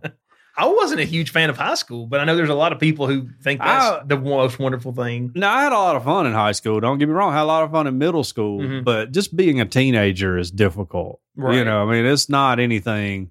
[0.57, 2.79] I wasn't a huge fan of high school, but I know there's a lot of
[2.79, 5.33] people who think that's I- the most wonderful thing.
[5.35, 6.79] No, I had a lot of fun in high school.
[6.81, 7.33] Don't get me wrong.
[7.33, 8.85] I had a lot of fun in middle school, Mhm.
[8.85, 11.21] but just being a teenager is difficult.
[11.39, 13.31] You know, I mean, it's not anything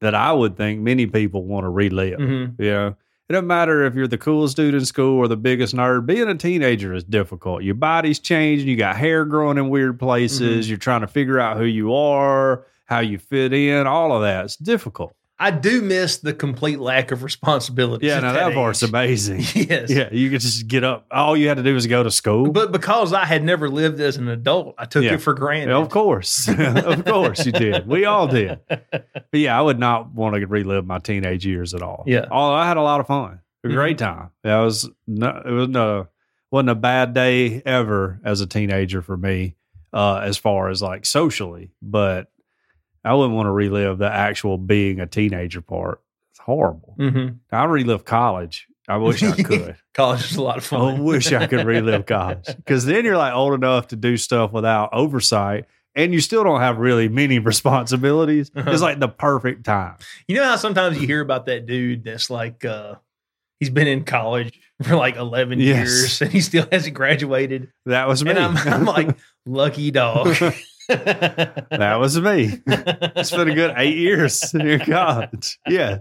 [0.00, 2.18] that I would think many people want to relive.
[2.18, 2.54] Mhm.
[2.58, 2.86] You know,
[3.28, 6.06] it doesn't matter if you're the coolest dude in school or the biggest nerd.
[6.06, 7.62] Being a teenager is difficult.
[7.62, 8.66] Your body's changing.
[8.68, 10.64] You got hair growing in weird places.
[10.64, 10.68] Mm-hmm.
[10.70, 13.86] You're trying to figure out who you are, how you fit in.
[13.86, 14.44] All of that.
[14.46, 15.14] It's difficult.
[15.40, 18.06] I do miss the complete lack of responsibility.
[18.08, 19.42] Yeah, now that part's amazing.
[19.54, 19.88] Yes.
[19.90, 21.06] Yeah, you could just get up.
[21.12, 22.50] All you had to do was go to school.
[22.50, 25.14] But because I had never lived as an adult, I took Yeah.
[25.14, 25.74] it for granted.
[25.74, 26.48] Of course.
[26.58, 27.86] of course you did.
[27.86, 28.58] We all did.
[29.30, 32.02] But yeah, I would not want to relive my teenage years at all.
[32.06, 32.24] Yeah.
[32.30, 33.40] All I had a lot of fun.
[33.62, 34.30] A great time.
[34.42, 36.08] That was no it was no
[36.50, 39.54] wasn't a bad day ever as a teenager for me,
[39.92, 41.72] uh, as far as like socially.
[41.82, 42.28] But
[43.08, 46.00] I wouldn't want to relive the actual being a teenager part.
[46.32, 46.94] It's horrible.
[46.98, 47.36] Mm-hmm.
[47.50, 48.66] I relive college.
[48.88, 49.76] I wish I could.
[49.94, 50.96] College is a lot of fun.
[50.96, 54.52] I wish I could relive college because then you're like old enough to do stuff
[54.52, 57.38] without oversight, and you still don't have really many
[57.82, 58.50] responsibilities.
[58.54, 58.70] Uh-huh.
[58.70, 59.96] It's like the perfect time.
[60.26, 62.94] You know how sometimes you hear about that dude that's like uh
[63.60, 65.76] he's been in college for like 11 Yes.
[65.88, 67.72] years and he still hasn't graduated.
[67.86, 68.30] That was me.
[68.30, 70.36] And I'm, I'm like, lucky dog.
[70.88, 72.60] That was me.
[72.66, 75.58] It's been a good eight years in college.
[75.68, 76.00] Yeah.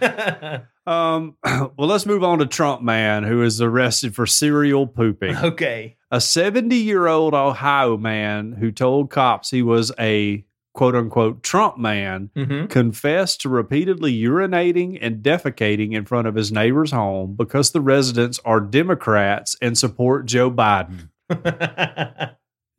[0.86, 5.36] Um, well, let's move on to Trump man, who is arrested for serial pooping.
[5.36, 5.96] okay.
[6.10, 10.44] a 70 year old Ohio man who told cops he was a
[10.74, 16.50] quote unquote Trump man hmm confessed to repeatedly urinating and defecating in front of his
[16.50, 21.10] neighbor's home because the residents are Democrats and support Joe Biden.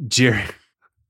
[0.07, 0.43] Jerry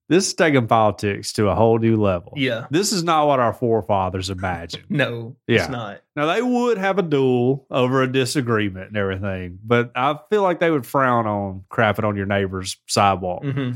[0.08, 2.34] This is taking politics to a whole new level.
[2.36, 2.68] Yeah.
[2.70, 4.86] This is not what our forefathers imagined.
[4.90, 5.62] No, Yeah.
[5.64, 6.02] it's not.
[6.16, 10.60] Now they would have a duel over a disagreement and everything, but I feel like
[10.60, 13.44] they would frown on crapping on your neighbor's sidewalk.
[13.44, 13.72] hmm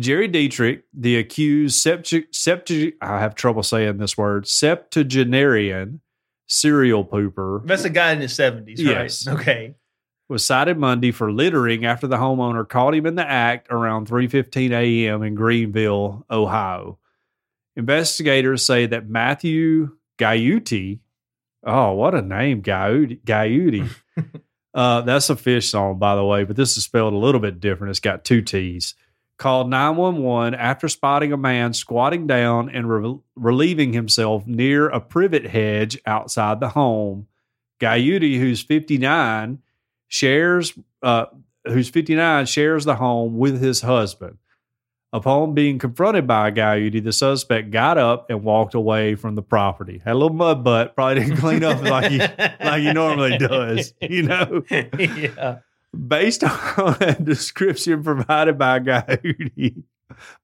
[0.00, 6.00] Jerry Dietrich, the accused septu- septu- I have trouble saying this word, septuagenarian
[6.48, 8.76] serial pooper, That's a guy in his 70s, right?
[8.78, 9.28] Yes.
[9.28, 9.74] Okay.
[10.34, 14.72] Was cited Monday for littering after the homeowner caught him in the act around 3:15
[14.72, 15.22] a.m.
[15.22, 16.98] in Greenville, Ohio.
[17.76, 20.98] Investigators say that Matthew Gaiuti,
[21.62, 23.88] oh, what a name, Gaiuti,
[24.74, 27.60] uh, that's a fish song, by the way, but this is spelled a little bit
[27.60, 27.92] different.
[27.92, 28.96] It's got two T's.
[29.36, 35.46] Called 911 after spotting a man squatting down and re- relieving himself near a privet
[35.46, 37.28] hedge outside the home.
[37.80, 39.60] Gaiuti, who's 59,
[40.08, 41.26] shares uh,
[41.66, 44.38] who's 59 shares the home with his husband.
[45.12, 50.02] Upon being confronted by Gaiuti, the suspect got up and walked away from the property.
[50.04, 53.94] Had a little mud butt, probably didn't clean up like he like he normally does,
[54.02, 54.64] you know.
[54.70, 55.58] yeah.
[55.96, 59.84] Based on a description provided by Gaiuti,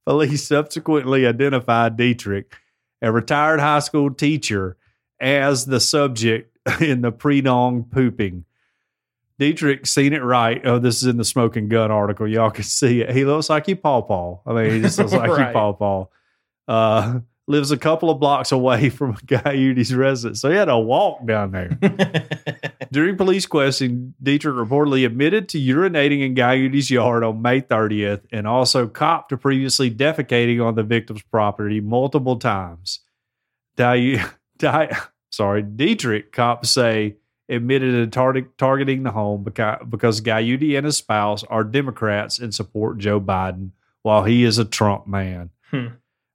[0.07, 2.55] police subsequently identified Dietrich,
[3.03, 4.77] a retired high school teacher,
[5.19, 8.45] as the subject in the pre-nong pooping.
[9.41, 10.61] Dietrich seen it right.
[10.67, 12.29] Oh, this is in the smoking gun article.
[12.29, 13.11] Y'all can see it.
[13.11, 14.39] He looks like he Paw Paw.
[14.47, 15.53] I mean, he just looks like he Right.
[15.55, 16.07] Paw Paw.
[16.69, 20.43] Uh, lives a couple of blocks away from Gaiuti's residence.
[20.43, 21.71] So he had to walk down there.
[22.93, 28.47] During police questioning, Dietrich reportedly admitted to urinating in Gaiuti's yard on May 30th and
[28.47, 33.01] also copped to previously defecating on the victim's property multiple times.
[33.77, 34.23] Di-
[34.59, 34.97] Di-
[35.31, 37.17] sorry, Dietrich cops say
[37.51, 42.55] admitted to tar- targeting the home because, because Gaiuti and his spouse are Democrats and
[42.55, 43.71] support Joe Biden
[44.03, 45.51] while he is a Trump man.
[45.71, 45.87] Hmm.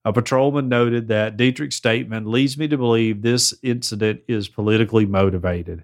[0.03, 5.83] A patrolman noted that Dietrich's statement leads me to believe this incident is politically motivated.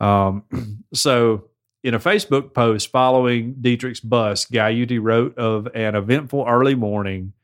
[0.00, 0.44] Um,
[0.94, 1.44] so,
[1.84, 7.34] in a Facebook post following Dietrich's bust, Gaiuti wrote of an eventful early morning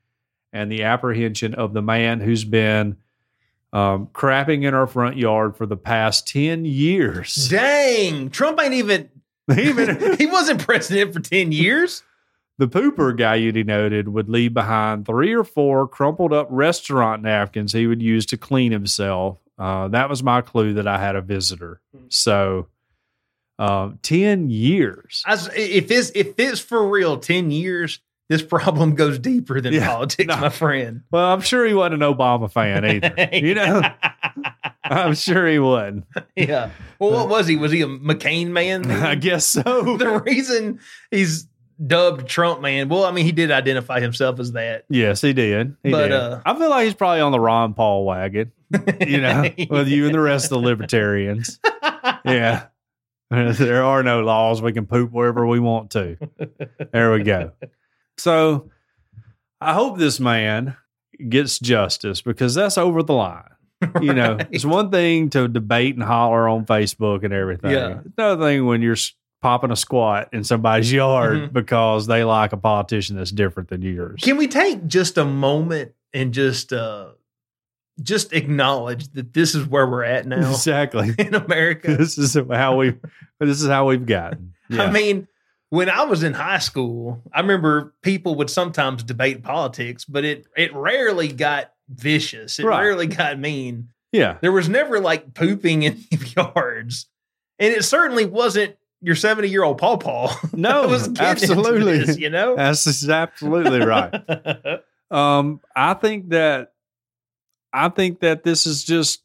[0.52, 2.96] and the apprehension of the man who's been
[3.72, 7.48] um, crapping in our front yard for the past 10 years.
[7.48, 8.30] Dang.
[8.30, 9.08] Trump ain't even,
[9.58, 12.02] Even he wasn't president for 10 years.
[12.58, 17.72] the pooper, guy you denoted would leave behind three or four crumpled up restaurant napkins
[17.72, 19.38] he would use to clean himself.
[19.58, 21.80] Uh, that was my clue that I had a visitor.
[22.08, 22.68] So,
[23.58, 25.22] um, 10 years.
[25.26, 28.00] I if it's if it's for real 10 years,
[28.32, 29.86] this problem goes deeper than Yeah.
[29.88, 30.36] politics, No.
[30.40, 31.02] my friend.
[31.10, 33.28] Well, I'm sure he wasn't an Obama fan either.
[33.36, 33.82] you know,
[34.82, 36.06] I'm sure he wasn't.
[36.34, 36.70] yeah.
[36.98, 37.56] Well, what was he?
[37.56, 38.90] Was he a McCain man?
[38.90, 39.62] I guess so.
[39.98, 40.80] the reason
[41.10, 41.46] he's
[41.84, 42.88] dubbed Trump man.
[42.88, 44.84] Well, I mean, he did identify himself as that.
[44.88, 45.76] Yes, he did.
[45.82, 46.12] He But, did.
[46.12, 48.52] uh, I feel like he's probably on the Ron Paul wagon,
[49.06, 51.58] you know, with you and the rest of the libertarians.
[52.24, 52.66] Yeah.
[53.30, 54.60] There are no laws.
[54.60, 56.18] We can poop wherever we want to.
[56.92, 57.52] There we go.
[58.18, 58.70] So
[59.60, 60.76] I hope this man
[61.28, 63.44] gets justice because that's over the line.
[64.00, 67.70] You know, it's one thing to debate and holler on Facebook and everything.
[67.72, 68.00] Yeah.
[68.04, 68.96] It's another thing when you're
[69.40, 71.52] popping a squat in somebody's yard Mhm.
[71.52, 74.20] because they like a politician that's different than yours.
[74.22, 77.08] Can we take just a moment and just uh
[78.00, 81.12] just acknowledge that this is where we're at now Exactly.
[81.18, 81.96] in America?
[81.96, 82.94] this is how we.
[83.40, 84.54] This is how we've gotten.
[84.70, 84.84] Yeah.
[84.84, 85.28] I mean,
[85.72, 90.46] when I was in high school, I remember people would sometimes debate politics, but it
[90.54, 92.58] it rarely got vicious.
[92.58, 92.82] It Right.
[92.82, 93.88] rarely got mean.
[94.12, 94.36] yeah.
[94.42, 96.04] There was never like pooping in
[96.36, 97.06] yards,
[97.58, 100.38] and it certainly wasn't your seventy year old Paw Paw.
[100.52, 102.00] No, was absolutely.
[102.04, 102.54] this, you know.
[102.54, 104.14] That's absolutely right.
[105.10, 106.72] Um, I think that
[107.72, 109.22] I think that this is just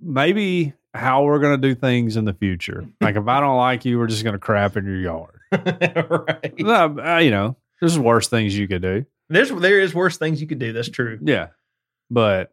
[0.00, 2.86] maybe how we're going to do things in the future.
[3.02, 5.33] Like if I don't like you, we're just going to crap in your yard.
[6.28, 6.54] right.
[6.58, 9.04] No, uh, you know, there's worse things you could do.
[9.28, 10.72] There's there is worse things you could do.
[10.72, 11.18] That's true.
[11.22, 11.48] Yeah,
[12.10, 12.52] but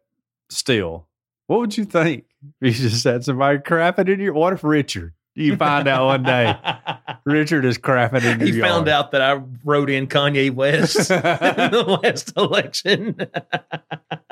[0.50, 1.06] still,
[1.46, 2.24] what would you think
[2.60, 4.32] if you just had somebody crapping in your?
[4.34, 5.14] What if Richard?
[5.34, 6.54] You find out one day
[7.24, 8.70] Richard is crapping in your he yard.
[8.70, 13.16] found out that I wrote in Kanye West in the last election.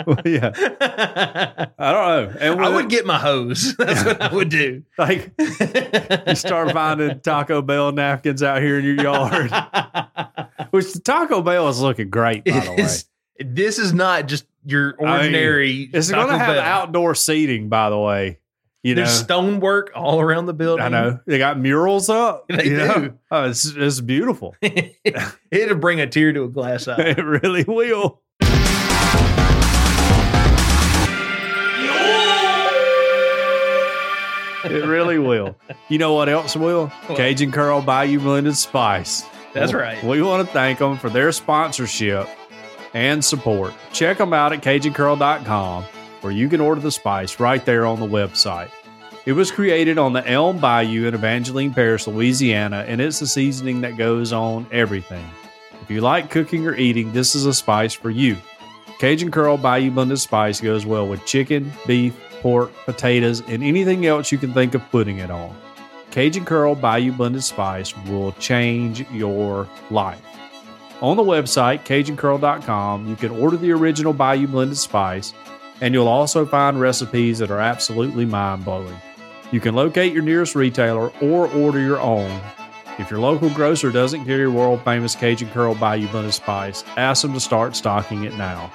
[0.25, 0.53] yeah,
[1.79, 2.37] I don't know.
[2.41, 3.75] And I would get my hose.
[3.79, 4.83] That's what I would do.
[4.99, 9.51] like you start finding Taco Bell napkins out here in your yard.
[10.71, 13.45] Which the Taco Bell is looking great, by the way.
[13.45, 15.91] this is not just your I mean, ordinary.
[15.93, 16.61] It's going to have Bell.
[16.61, 18.39] outdoor seating, by the way.
[18.83, 20.83] You know, stonework all around the building.
[20.83, 22.47] I know they got murals up.
[22.49, 22.95] They you know?
[22.95, 23.19] do.
[23.31, 24.57] Oh, it's it's beautiful.
[24.63, 26.97] It'll bring a tear to a glass eye.
[26.99, 28.23] it really will.
[34.65, 35.57] It really will.
[35.89, 36.89] You know what else will?
[37.07, 37.17] What?
[37.17, 39.25] Cajun Curl Bayou Blended Spice.
[39.55, 40.05] That's Well, right.
[40.05, 42.29] We want to thank them for their sponsorship
[42.95, 43.73] and support.
[43.93, 45.85] Check them out at CajunCurl.com
[46.21, 48.71] where you can order the spice right there on the website.
[49.27, 53.81] It was created on the Elm Bayou in Evangeline Parish, Louisiana, and it's a seasoning
[53.83, 55.25] that goes on everything.
[55.81, 58.37] If you like cooking or eating, this is a spice for you.
[58.99, 64.33] Cajun Curl Bayou Blended Spice goes well with chicken, beef, pork, potatoes, and anything else
[64.33, 65.57] you can think of putting it on.
[66.11, 70.21] Cajun Curl Bayou Blended Spice will change your life.
[71.01, 75.33] On the website, CajunCurl.com, you can order the original Bayou Blended Spice,
[75.81, 78.97] and you'll also find recipes that are absolutely mind blowing.
[79.51, 82.41] You can locate your nearest retailer or order your own.
[82.99, 87.33] If your local grocer doesn't carry world famous Cajun Curl Bayou Blended Spice, ask them
[87.33, 88.71] to start stocking it now.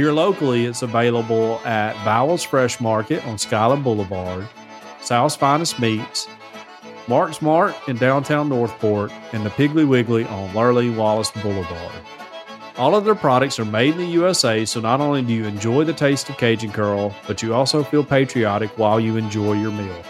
[0.00, 4.48] Here locally, it's available at Bowles Fresh Market on Skyland Boulevard,
[5.02, 6.26] South's Finest Meats,
[7.06, 11.92] Mark's Mark in downtown Northport, and the Piggly Wiggly on Lurleen Wallace Boulevard.
[12.78, 15.84] All of their products are made in the USA, so not only do you enjoy
[15.84, 20.02] the taste of Cajun Curl, but you also feel patriotic while you enjoy your meal.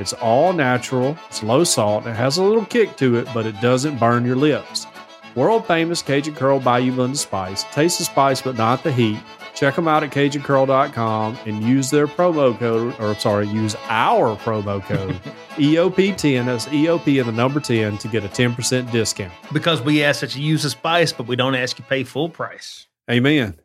[0.00, 3.60] It's all natural, it's low salt, it has a little kick to it, but it
[3.60, 4.88] doesn't burn your lips.
[5.34, 7.64] World famous Cajun Curl Bayou Blended Spice.
[7.72, 9.18] Taste the spice, but not the heat.
[9.54, 14.82] Check them out at CajunCurl.com and use their promo code, or sorry, use our promo
[14.82, 15.14] code
[15.56, 16.46] EOP10.
[16.46, 19.32] That's EOP and the number 10 to get a 10% discount.
[19.52, 22.30] Because we ask that you use the spice, but we don't ask you pay full
[22.30, 22.86] price.
[23.10, 23.60] Amen.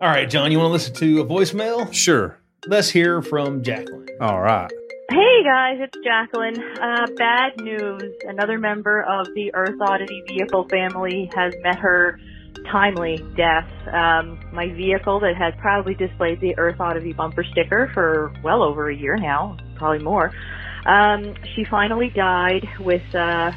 [0.00, 1.92] All right, John, you want to listen to a voicemail?
[1.92, 2.38] Sure.
[2.66, 4.08] Let's hear from Jacqueline.
[4.20, 4.70] All right.
[5.08, 6.60] Hey guys, it's Jacqueline.
[6.82, 8.02] Uh, bad news.
[8.24, 12.18] Another member of the Earth Oddity vehicle family has met her
[12.72, 13.68] timely death.
[13.92, 18.90] Um, my vehicle that has proudly displayed the Earth Oddity bumper sticker for well over
[18.90, 20.32] a year now, probably more.
[20.86, 23.52] Um, she finally died with uh,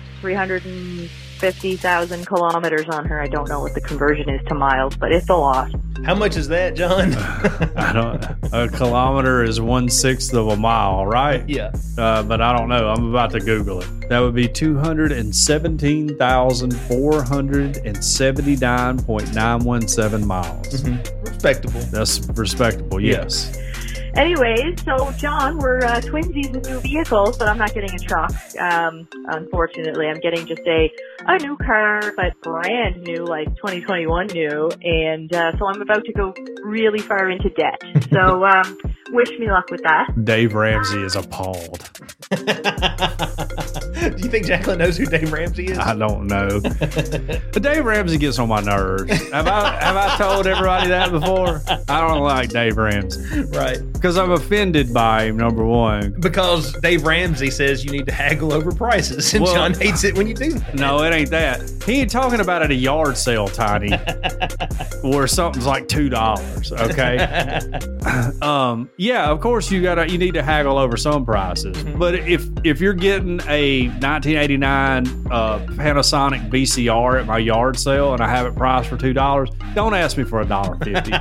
[1.39, 3.21] 350,000 kilometers on her.
[3.21, 5.71] I don't know what the conversion is to miles, but it's a lot.
[6.03, 7.13] How much is that, John?
[7.77, 8.53] I don't.
[8.53, 11.47] A kilometer is one sixth of a mile, right?
[11.47, 11.71] yeah.
[11.97, 12.89] Uh, but I don't know.
[12.89, 14.09] I'm about to Google it.
[14.09, 19.59] That would be two hundred and seventeen thousand four hundred and seventy nine point nine
[19.63, 20.83] one seven miles.
[21.21, 21.81] Respectable.
[21.91, 22.99] That's respectable.
[22.99, 23.57] Yes.
[24.19, 28.33] Anyways, so John, we're uh, twinsies in new vehicles, but I'm not getting a truck.
[28.59, 30.91] Um, unfortunately, I'm getting just a
[31.25, 36.11] a new car, but brand new, like 2021 new, and uh, so I'm about to
[36.11, 37.81] go really far into debt.
[38.09, 38.77] So um,
[39.11, 40.25] wish me luck with that.
[40.25, 41.87] Dave Ramsey is appalled.
[42.31, 42.37] Do
[44.17, 45.77] you think Jacqueline knows who Dave Ramsey is?
[45.77, 46.59] I don't know.
[46.61, 49.11] but Dave Ramsey gets on my nerves.
[49.29, 51.61] Have I have I told everybody that before?
[51.87, 53.79] I don't like Dave Ramsey right.
[54.09, 55.37] Because I'm offended by him.
[55.37, 56.15] Number one.
[56.19, 60.17] Because Dave Ramsey says you need to haggle over prices, and Well- John hates it
[60.17, 60.73] when you do that.
[60.79, 61.61] No, it ain't that.
[61.85, 63.91] He ain't talking about at a yard sale, Tiny,
[65.03, 66.71] where something's like two dollars.
[66.71, 67.17] Okay.
[68.41, 68.89] um.
[68.97, 69.29] Yeah.
[69.29, 70.09] Of course, you gotta.
[70.09, 71.83] You need to haggle over some prices.
[71.83, 78.21] But if if you're getting a 1989 uh, Panasonic VCR at my yard sale and
[78.23, 81.11] I have it priced for two dollars, don't ask me for a dollar fifty.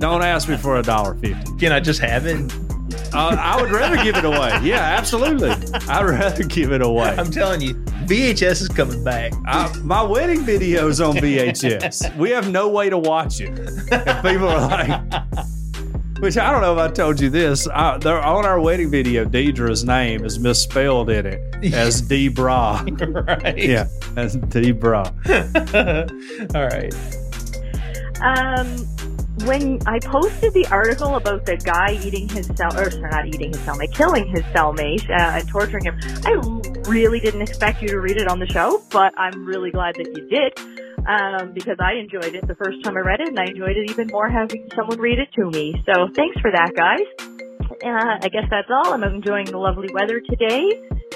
[0.00, 1.54] Don't ask me for a dollar fifty.
[1.58, 2.52] Can I just have it?
[3.12, 4.58] Uh, I would rather give it away.
[4.62, 5.50] Yeah, absolutely.
[5.88, 7.14] I'd rather give it away.
[7.16, 9.32] I'm telling you, VHS is coming back.
[9.46, 12.16] I, my wedding video is on VHS.
[12.16, 13.50] we have no way to watch it.
[13.58, 15.24] And people are like,
[16.20, 17.66] which I don't know if I told you this.
[17.68, 22.84] I, they're on our wedding video, Deidre's name is misspelled in it as D Bra.
[22.88, 23.58] right.
[23.58, 25.02] Yeah, as D Bra.
[25.28, 26.94] All right.
[28.22, 28.86] Um,
[29.44, 33.58] when I posted the article about the guy eating his cell, or not eating his
[33.58, 36.32] cellmate, killing his cellmate uh, and torturing him, I
[36.88, 40.06] really didn't expect you to read it on the show, but I'm really glad that
[40.06, 40.58] you did.
[41.08, 43.90] Um, because I enjoyed it the first time I read it, and I enjoyed it
[43.90, 45.82] even more having someone read it to me.
[45.86, 47.06] So thanks for that, guys.
[47.82, 48.92] Uh, I guess that's all.
[48.92, 50.60] I'm enjoying the lovely weather today,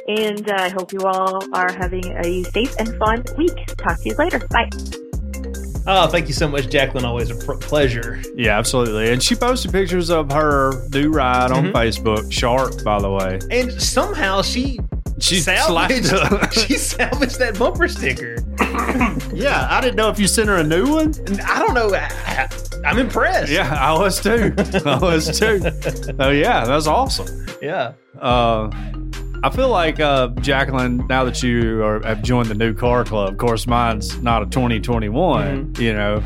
[0.08, 3.66] and uh, I hope you all are having a safe and fun week.
[3.76, 4.40] Talk to you later.
[4.48, 4.70] Bye.
[5.86, 7.04] Oh, thank you so much, Jacqueline.
[7.04, 8.22] Always a pr- pleasure.
[8.34, 9.12] Yeah, absolutely.
[9.12, 11.72] And she posted pictures of her new ride on Mhm.
[11.72, 12.32] Facebook.
[12.32, 13.38] Sharp, by the way.
[13.50, 14.80] And somehow she
[15.20, 16.06] She salvaged,
[16.66, 18.36] she salvaged that bumper sticker.
[19.34, 21.12] Yeah, I didn't know if you sent her a new one.
[21.44, 21.92] I don't know.
[21.94, 22.48] I,
[22.84, 23.50] am impressed.
[23.50, 24.54] Yeah, I was too.
[24.86, 25.60] I was too.
[26.20, 27.46] Oh yeah, that's awesome.
[27.60, 27.92] Yeah.
[28.20, 28.70] Uh,
[29.44, 31.06] I feel like uh, Jacqueline.
[31.06, 34.46] Now that you are, have joined the new car club, of course, mine's not a
[34.46, 35.74] 2021.
[35.78, 36.22] You know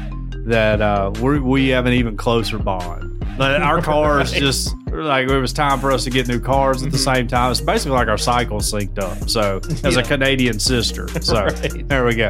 [0.46, 3.04] that uh, we we have an even closer bond.
[3.36, 6.92] But our cars just like it was time for us to get new cars at
[6.92, 7.50] the same time.
[7.50, 9.28] It's basically like our cycles synced up.
[9.28, 10.02] So as Yeah.
[10.02, 11.08] a Canadian sister.
[11.20, 11.88] So Right.
[11.88, 12.28] there we go.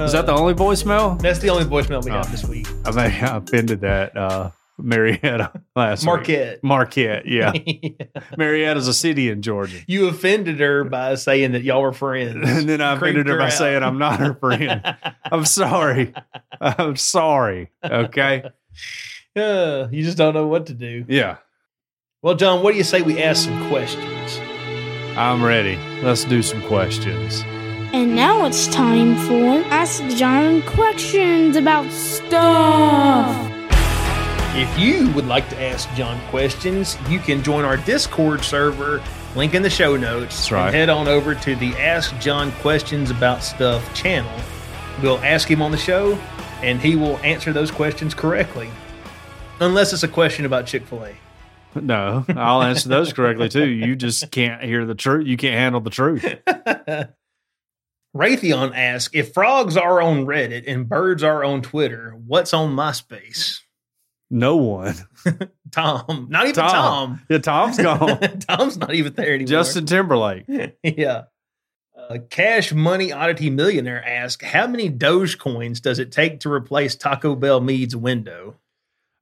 [0.00, 1.20] Is that the only voicemail?
[1.20, 2.30] That's the only voicemail we got Oh.
[2.30, 2.68] this week.
[2.84, 6.06] I think I offended that uh, Marietta last week.
[6.06, 6.64] Marquette.
[6.64, 7.52] Marquette, yeah.
[8.36, 9.78] Marietta's a city in Georgia.
[9.86, 12.36] you offended her by saying that y'all were friends.
[12.48, 13.52] And then I offended her her by out.
[13.52, 14.82] saying I'm not her friend.
[15.30, 16.14] I'm sorry.
[16.60, 17.70] I'm sorry.
[17.84, 18.44] Okay.
[19.36, 21.04] Uh, you just don't know what to do.
[21.08, 21.36] Yeah.
[22.22, 24.38] Well, John, what do you say we ask some questions?
[25.16, 25.76] I'm ready.
[26.02, 27.42] Let's do some questions.
[27.92, 33.57] And now it's time for Ask John questions about stuff.
[34.60, 39.00] If you would like to ask John questions, you can join our Discord server,
[39.36, 40.50] link in the show notes.
[40.50, 40.66] Right.
[40.66, 44.36] And head on over to the Ask John Questions About Stuff channel.
[45.00, 46.18] We'll ask him on the show,
[46.60, 48.68] and he will answer those questions correctly.
[49.60, 51.14] Unless it's a question about Chick fil A.
[51.76, 53.68] No, I'll answer those correctly too.
[53.68, 55.24] You just can't hear the truth.
[55.28, 56.24] You can't handle the truth.
[58.16, 63.60] Raytheon asks If frogs are on Reddit and birds are on Twitter, what's on MySpace?
[64.30, 64.94] No one.
[65.72, 66.26] Tom.
[66.30, 66.70] Not even Tom.
[66.70, 67.20] Tom.
[67.30, 68.18] Yeah, Tom's gone.
[68.48, 69.46] Tom's not even there anymore.
[69.48, 70.44] Justin Timberlake.
[70.82, 71.24] yeah.
[71.96, 77.34] Uh, Cash Money Oddity Millionaire asks, "How many Dogecoins does it take to replace Taco
[77.34, 78.56] Bell Mead's window?"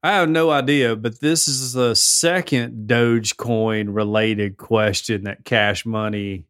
[0.03, 6.45] I have no idea, but this is the second Dogecoin related question that Cash Money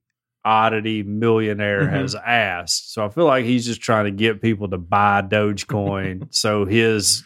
[0.45, 1.91] Oddity Millionaire Mhm.
[1.91, 2.93] has asked.
[2.93, 7.25] So I feel like he's just trying to get people to buy Dogecoin so his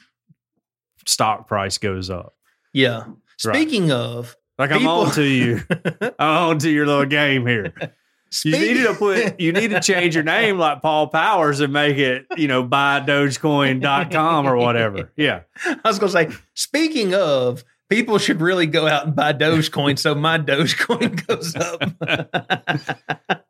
[1.07, 2.34] stock price goes up.
[2.72, 3.05] Yeah.
[3.38, 5.62] Speaking of, Like I'm on to you.
[6.18, 7.72] I'm on to your little game here.
[7.80, 7.88] You
[8.30, 11.96] speak- needed to put you need to change your name like Paul Powers and make
[11.98, 15.11] it, you know, buy dogecoin.com or whatever.
[15.16, 15.40] Yeah.
[15.64, 19.98] I was going to say, speaking of, people should really go out and buy Dogecoin
[19.98, 23.42] so my Dogecoin goes up.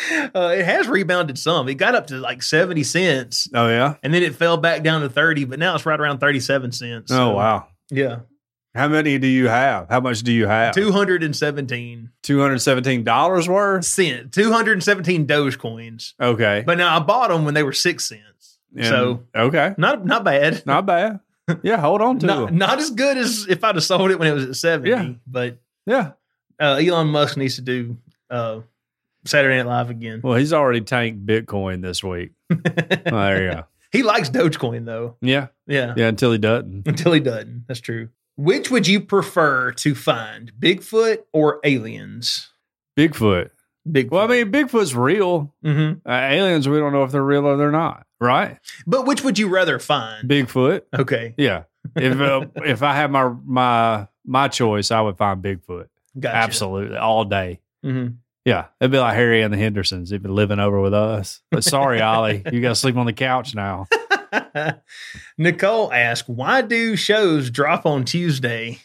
[0.34, 1.68] uh, it has rebounded some.
[1.68, 3.94] It got up to like 70 cents Oh yeah.
[4.02, 7.10] and then it fell back down to 30, but now it's right around 37 cents.
[7.12, 7.66] Oh wow.
[7.90, 8.20] Yeah.
[8.74, 9.88] How many do you have?
[9.88, 10.74] How much do you have?
[10.74, 13.84] 217 Two hundred seventeen dollars worth.
[13.84, 16.12] cent, 217 Dogecoins.
[16.20, 16.62] Okay.
[16.64, 18.58] But now I bought them when they were six cents.
[18.76, 20.62] And- so okay, not not bad.
[20.66, 21.18] not bad.
[21.62, 22.58] Yeah, hold on to Not, them.
[22.58, 24.88] not as good as if I'd have sold it when it was at 70.
[24.88, 25.08] Yeah.
[25.26, 26.12] But Yeah.
[26.60, 27.96] uh, Elon Musk needs to do
[28.30, 28.60] uh,
[29.24, 30.20] Saturday Night Live again.
[30.22, 32.32] Well, he's already tanked Bitcoin this week.
[32.50, 32.56] Oh,
[33.12, 33.64] there you go.
[33.92, 35.16] he likes Dogecoin though.
[35.20, 35.48] Yeah.
[35.66, 35.94] Yeah.
[35.96, 36.08] Yeah.
[36.08, 36.82] Until he doesn't.
[36.86, 37.64] Until he doesn't.
[37.68, 38.08] That's true.
[38.36, 42.50] Which would you prefer to find, Bigfoot or aliens?
[42.96, 43.50] Bigfoot.
[43.88, 44.10] Bigfoot.
[44.10, 45.54] Well, I mean, Bigfoot's real.
[45.62, 48.06] hmm Uh, aliens, we don't know if they're real or they're not.
[48.20, 48.58] Right?
[48.86, 50.28] but which would you rather find?
[50.28, 50.82] Bigfoot.
[50.98, 51.64] okay, Yeah.
[51.96, 55.88] If uh, if I had my my my choice, I would find Bigfoot.
[56.18, 56.36] gotcha.
[56.36, 57.60] Absolutely, all day.
[57.82, 58.08] hmm
[58.50, 60.10] Yeah, it'd be like Harry and the Hendersons.
[60.10, 61.40] They've been living over with us.
[61.52, 63.86] But sorry, Ollie, you got to sleep on the couch now.
[65.38, 68.80] Nicole asked, "Why do shows drop on Tuesday?"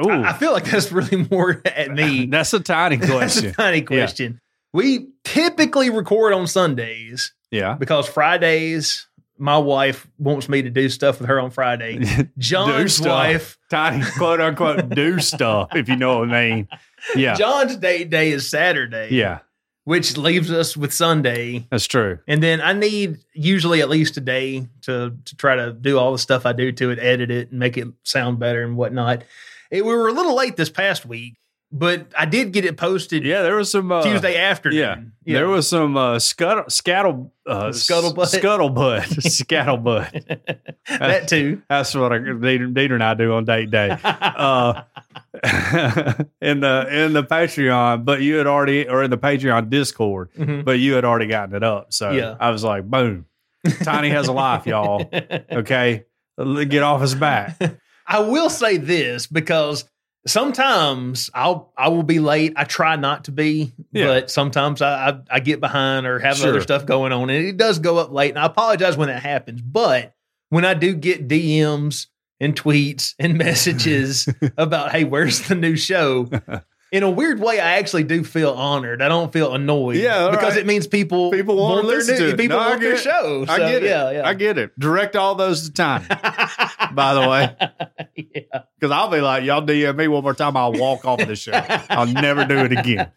[0.00, 2.26] Ooh, I, I feel like that's really more at me.
[2.30, 3.46] that's a tiny question.
[3.46, 4.40] a tiny question.
[4.72, 9.08] We typically record on Sundays yeah, because Fridays,
[9.38, 12.04] my wife wants me to do stuff with her on Friday.
[12.38, 13.08] John's stuff.
[13.08, 16.68] wife, tiny quote unquote do stuff if you know what I mean.
[17.16, 19.08] Yeah, John's date day is Saturday.
[19.10, 19.38] yeah,
[19.84, 21.66] which leaves us with Sunday.
[21.70, 22.18] that's true.
[22.28, 26.12] And then I need usually at least a day to to try to do all
[26.12, 29.22] the stuff I do to it, edit it, and make it sound better and whatnot.
[29.70, 31.34] It, we were a little late this past week,
[31.70, 35.12] but I did get it posted Yeah, there was some uh, Tuesday afternoon.
[35.24, 38.40] Yeah, there was some uh, scuttle, scuttle, uh, Scuttlebutt?
[38.40, 39.02] scuttlebutt,
[39.82, 40.58] scuttlebutt.
[40.88, 41.60] that too.
[41.68, 43.96] That's what I, Dieter, Dieter and I do on date day.
[44.04, 44.82] Uh,
[46.40, 50.64] in the in the Patreon, but you had already or in the Patreon Discord, Mhm.
[50.64, 51.92] but you had already gotten it up.
[51.92, 52.36] So Yeah.
[52.40, 53.26] I was like, boom,
[53.82, 55.10] Tiny has a life, y'all.
[55.52, 56.04] Okay,
[56.68, 57.58] get off his back.
[58.06, 59.84] I will say this because
[60.26, 62.52] sometimes I'll I will be late.
[62.56, 64.06] I try not to be, Yeah.
[64.06, 66.50] but sometimes I, I I get behind or have Sure.
[66.50, 68.30] other stuff going on, and it does go up late.
[68.30, 69.60] And I apologize when that happens.
[69.62, 70.14] But
[70.50, 72.06] when I do get DMs
[72.40, 76.28] and tweets and messages about hey, where's the new show?
[76.90, 79.02] In a weird way, I actually do feel honored.
[79.02, 79.96] I don't feel annoyed.
[79.96, 80.60] Yeah, because right.
[80.60, 82.36] it means people People want to their new-.
[82.36, 83.00] People No, want their it.
[83.00, 83.44] show.
[83.46, 83.90] I get it.
[83.90, 84.26] Yeah, yeah.
[84.26, 84.78] I get it.
[84.78, 86.06] Direct all those to time.
[86.94, 87.54] By the way,
[88.16, 88.62] yeah.
[88.80, 91.36] because I'll be like, y'all DM me one more time, I'll walk off of the
[91.36, 91.52] show.
[91.90, 93.12] I'll never do it again.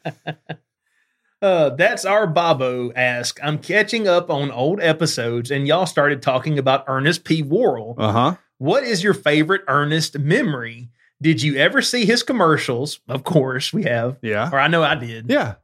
[1.42, 3.40] Uh, that's our Bobo ask.
[3.42, 7.42] I'm catching up on old episodes, and y'all started talking about Ernest P.
[7.42, 7.96] Worrell.
[7.98, 8.36] Uh huh.
[8.62, 10.90] What is your favorite Ernest memory?
[11.20, 13.00] Did you ever see his commercials?
[13.08, 14.18] Of course, we have.
[14.22, 14.52] Yeah.
[14.54, 15.26] Or I know I did.
[15.32, 15.56] Yeah.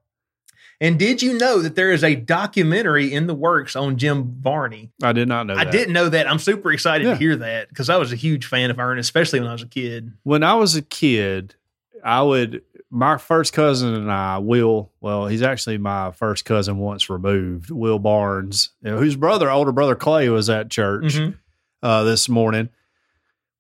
[0.82, 4.90] And did you know that there is a documentary in the works on Jim Varney?
[5.04, 5.62] I did not know that.
[5.62, 5.72] I that.
[5.72, 6.28] didn't know that.
[6.28, 7.14] I'm super excited Yeah.
[7.14, 9.62] to hear that because I was a huge fan of Ernest, especially when I was
[9.62, 10.14] a kid.
[10.24, 11.54] When I was a kid,
[12.04, 17.12] I would, my first cousin and I, Will, well, he's actually my first cousin once
[17.12, 21.14] removed, Will Barnes, whose brother, older brother Clay, was at church.
[21.16, 21.36] Mhm.
[21.84, 22.70] uh, this morning.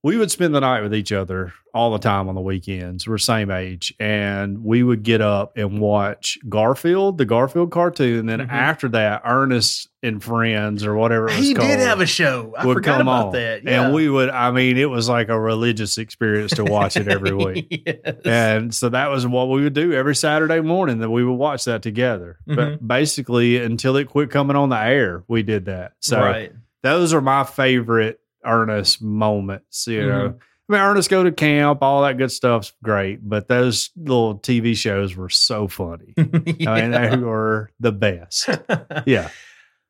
[0.07, 3.05] We would spend the night with each other all the time on the weekends.
[3.05, 8.19] We're same age, and we would get up and watch Garfield, the Garfield cartoon.
[8.19, 8.49] And then Mhm.
[8.49, 12.53] after that, Ernest and Friends or whatever it was He called did have a show.
[12.57, 13.33] I would forgot come about on.
[13.33, 13.63] that.
[13.65, 13.83] Yeah.
[13.83, 17.33] And we would, I mean, it was like a religious experience to watch it every
[17.45, 17.83] week.
[17.85, 18.15] Yes.
[18.23, 21.65] And so that was what we would do every Saturday morning that we would watch
[21.65, 22.37] that together.
[22.47, 22.55] Mm-hmm.
[22.55, 25.91] But basically, until it quit coming on the air, we did that.
[25.99, 26.53] So right.
[26.81, 29.85] those are my favorite Ernest moments.
[29.87, 30.37] You know, Mm-hmm.
[30.69, 34.75] I mean, Ernest go to camp, all that good stuff's great, but those little TV
[34.75, 36.13] shows were so funny.
[36.17, 38.49] I mean, they were the best.
[39.05, 39.29] Yeah.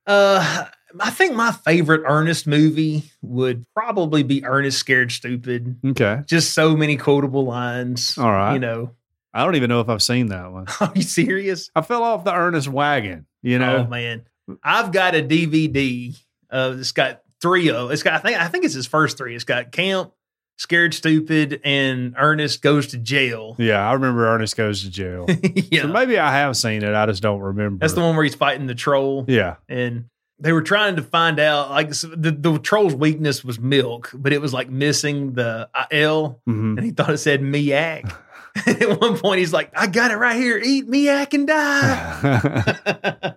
[0.05, 0.65] Uh,
[1.01, 5.77] I think my favorite Ernest movie would probably be Ernest Scared Stupid.
[5.85, 6.21] Okay.
[6.27, 8.17] Just so many quotable lines.
[8.17, 8.53] All right.
[8.53, 8.91] You know,
[9.33, 10.67] I don't even know if I've seen that one.
[10.79, 11.69] are you serious?
[11.75, 13.25] I fell off the Ernest wagon.
[13.41, 14.25] You know, Oh man,
[14.63, 16.15] I've got a DVD.
[16.49, 17.91] Uh, it's got three of.
[17.91, 18.13] It's got.
[18.13, 18.39] I think.
[18.39, 19.35] I think it's his first three.
[19.35, 20.11] It's got Camp,
[20.57, 23.55] Scared Stupid, and Ernest goes to jail.
[23.59, 25.25] yeah, I remember Ernest goes to jail.
[25.53, 26.93] yeah, So maybe I have seen it.
[26.93, 27.79] I just don't remember.
[27.83, 29.25] that's the one where he's fighting the troll.
[29.27, 29.55] Yeah.
[29.69, 30.05] and
[30.39, 34.39] they were trying to find out like the, the troll's weakness was milk, but it
[34.39, 36.77] was like missing the uh, L, Mhm.
[36.77, 38.15] and he thought it said miak.
[38.67, 40.59] At one point, he's like, "I got it right here.
[40.63, 43.33] Eat miak and die."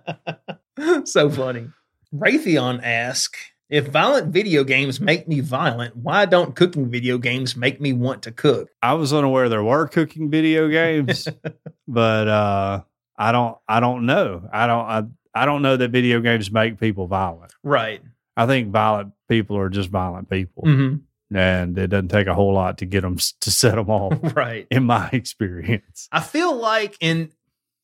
[1.05, 1.67] so funny.
[2.13, 3.37] Raytheon asked,
[3.71, 8.21] "If violent video games make me violent, why don't cooking video games make me want
[8.23, 11.27] to cook?" I was unaware there were cooking video games,
[11.87, 12.81] but uh,
[13.17, 13.57] I don't.
[13.67, 14.47] I don't know.
[14.53, 14.85] I don't.
[14.85, 15.03] I,
[15.33, 17.53] I don't know that video games make people violent.
[17.63, 18.01] Right.
[18.37, 20.95] I think violent people are just violent people, hmm
[21.33, 24.13] and it doesn't take a whole lot to get them to set them off.
[24.35, 24.67] Right.
[24.69, 27.31] in my experience, I feel like, and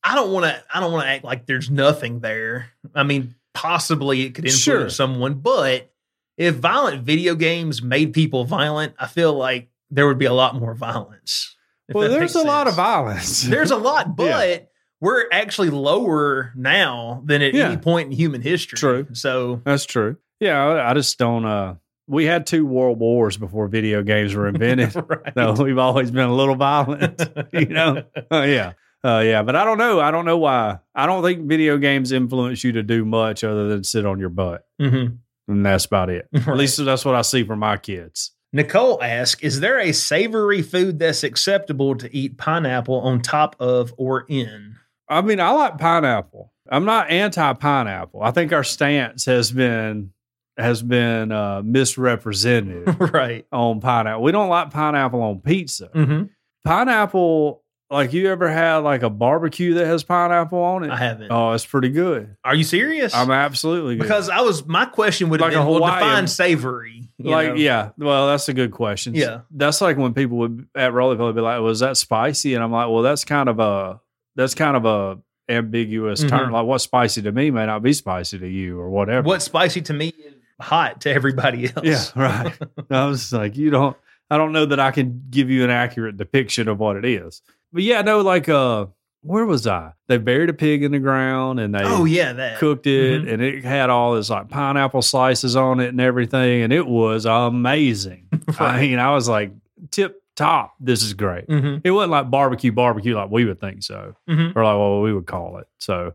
[0.03, 0.63] I don't want to.
[0.73, 2.71] I don't want to act like there's nothing there.
[2.93, 4.89] I mean, possibly it could influence Sure.
[4.89, 5.91] someone, but
[6.37, 10.55] if violent video games made people violent, I feel like there would be a lot
[10.55, 11.55] more violence.
[11.91, 13.41] well, there's a lot of violence.
[13.41, 14.57] There's a lot, but Yeah.
[15.01, 17.69] we're actually lower now than at Yeah.
[17.69, 18.77] any point in human history.
[18.77, 19.07] True.
[19.13, 20.17] So, That's true.
[20.39, 21.45] Yeah, I, I just don't.
[21.45, 21.75] uh
[22.07, 24.93] We had two world wars before video games were invented.
[25.09, 25.33] right.
[25.35, 27.19] so we've always been a little violent,
[27.51, 28.03] you know.
[28.31, 29.99] Uh, yeah, uh, yeah, but I don't know.
[29.99, 30.79] I don't know why.
[30.95, 34.29] I don't think video games influence you to do much other than sit on your
[34.29, 35.05] butt, hmm
[35.49, 36.27] and that's about it.
[36.33, 36.47] Right.
[36.47, 38.31] At least that's what I see from my kids.
[38.51, 43.93] Nicole asks, is there a savory food that's acceptable to eat pineapple on top of
[43.97, 44.75] or in?
[45.09, 46.51] I mean, I like pineapple.
[46.69, 48.21] I'm not anti pineapple.
[48.23, 50.11] I think our stance has been
[50.57, 53.45] has been uh, misrepresented right.
[53.51, 54.23] on pineapple.
[54.23, 55.89] We don't like pineapple on pizza.
[55.93, 56.23] hmm
[56.65, 60.91] Pineapple, like you ever had like a barbecue that has pineapple on it?
[60.91, 61.31] I haven't.
[61.31, 62.35] Oh, it's pretty good.
[62.43, 63.13] Are you serious?
[63.15, 64.03] I'm absolutely good.
[64.03, 67.09] because I was my question would have Like a been well, Hawaiian- define savory.
[67.17, 67.53] you like know?
[67.55, 69.39] yeah well that's a good question Yeah.
[69.49, 72.71] that's like when people would at roly poly be like was that spicy and i'm
[72.71, 73.99] like well that's kind of a
[74.35, 75.17] that's kind of a
[75.49, 76.29] ambiguous Mhm.
[76.29, 79.45] term like what's spicy to me may not be spicy to you or whatever What's
[79.45, 81.83] spicy to me is hot to everybody else.
[81.83, 82.57] yeah right
[82.91, 83.97] i was like you don't
[84.29, 87.41] i don't know that i can give you an accurate depiction of what it is
[87.73, 88.85] but yeah no like uh
[89.21, 92.59] where was i they buried a pig in the ground and they Oh yeah, that.
[92.59, 93.33] cooked it Mhm.
[93.33, 97.25] and it had all this like pineapple slices on it and everything and it was
[97.25, 98.27] amazing
[98.59, 99.51] i mean i was like
[99.91, 101.81] tip top this is great Mhm.
[101.83, 104.55] it wasn't like barbecue barbecue like we would think so Mhm.
[104.55, 106.13] or like what we would call it so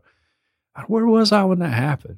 [0.87, 2.17] where was i when that happened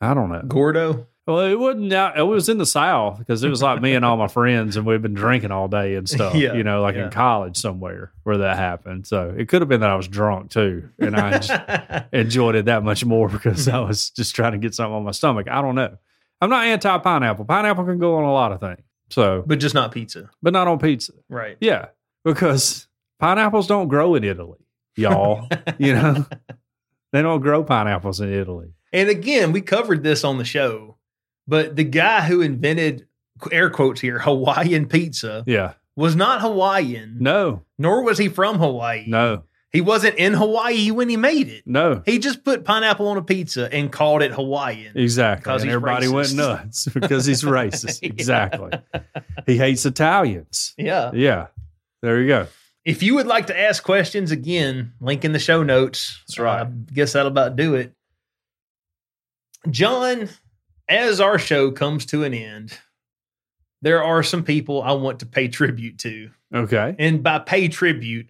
[0.00, 1.06] i don't know Gordo.
[1.30, 4.04] Well it wasn't out it was in the south because it was like me and
[4.04, 6.96] all my friends and we've been drinking all day and stuff Yeah, you know like
[6.96, 7.04] yeah.
[7.04, 10.50] in college somewhere where that happened so it could have been that i was drunk
[10.50, 14.74] too and i enjoyed it that much more because I was just trying to get
[14.74, 15.46] something on my stomach.
[15.48, 15.96] I don't know.
[16.40, 17.44] I'm not anti pineapple.
[17.44, 18.80] Pineapple can go on a lot of things.
[19.10, 20.30] So, but just not pizza.
[20.42, 21.12] but not on pizza.
[21.28, 21.56] Right.
[21.60, 21.86] Yeah,
[22.24, 22.86] because
[23.18, 24.58] pineapples don't grow in Italy,
[24.96, 25.48] y'all.
[25.78, 26.24] you know,
[27.12, 28.72] they don't grow pineapples in Italy.
[28.92, 30.96] And again, we covered this on the show,
[31.46, 33.06] but the guy who invented
[33.50, 35.72] air quotes here Hawaiian pizza Yeah.
[35.96, 39.04] was not Hawaiian, No, nor was he from Hawaii.
[39.06, 41.62] no, He wasn't in Hawaii when he made it.
[41.66, 42.02] no.
[42.04, 44.96] He just put pineapple on a pizza and called it Hawaiian.
[44.98, 45.52] Exactly.
[45.54, 48.00] And everybody went nuts because he's racist.
[48.02, 48.08] Yeah.
[48.10, 48.70] Exactly.
[49.46, 50.74] He hates Italians.
[50.76, 51.12] Yeah.
[51.14, 51.46] Yeah.
[52.02, 52.46] There you go.
[52.84, 56.22] If you would like to ask questions, again, link in the show notes.
[56.26, 56.62] That's right.
[56.62, 57.92] I guess that'll about do it.
[59.70, 60.28] John,
[60.90, 62.76] as our show comes to an end,
[63.82, 66.30] there are some people I want to pay tribute to.
[66.54, 66.94] Okay.
[66.98, 68.28] And by pay tribute,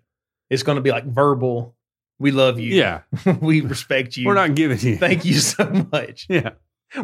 [0.49, 1.74] it's going to be like verbal.
[2.19, 2.74] We love you.
[2.74, 3.01] Yeah.
[3.41, 4.27] we respect you.
[4.27, 4.97] We're not giving you.
[4.97, 6.27] Thank you so much.
[6.28, 6.51] Yeah.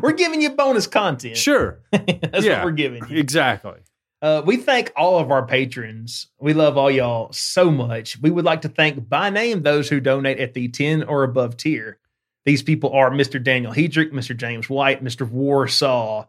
[0.01, 1.37] We're giving you bonus content.
[1.37, 1.81] Sure.
[1.91, 2.59] That's Yeah.
[2.59, 3.19] what we're giving you.
[3.19, 3.81] Exactly.
[4.23, 6.29] Uh, we thank all of our patrons.
[6.41, 8.19] We love all y'all so much.
[8.21, 11.57] We would like to thank by name those who donate at the 10 or above
[11.57, 11.99] tier.
[12.47, 13.43] These people are Mr.
[13.43, 14.35] Daniel Hedrick, Mr.
[14.35, 15.29] James White, Mr.
[15.29, 16.27] Warsaw,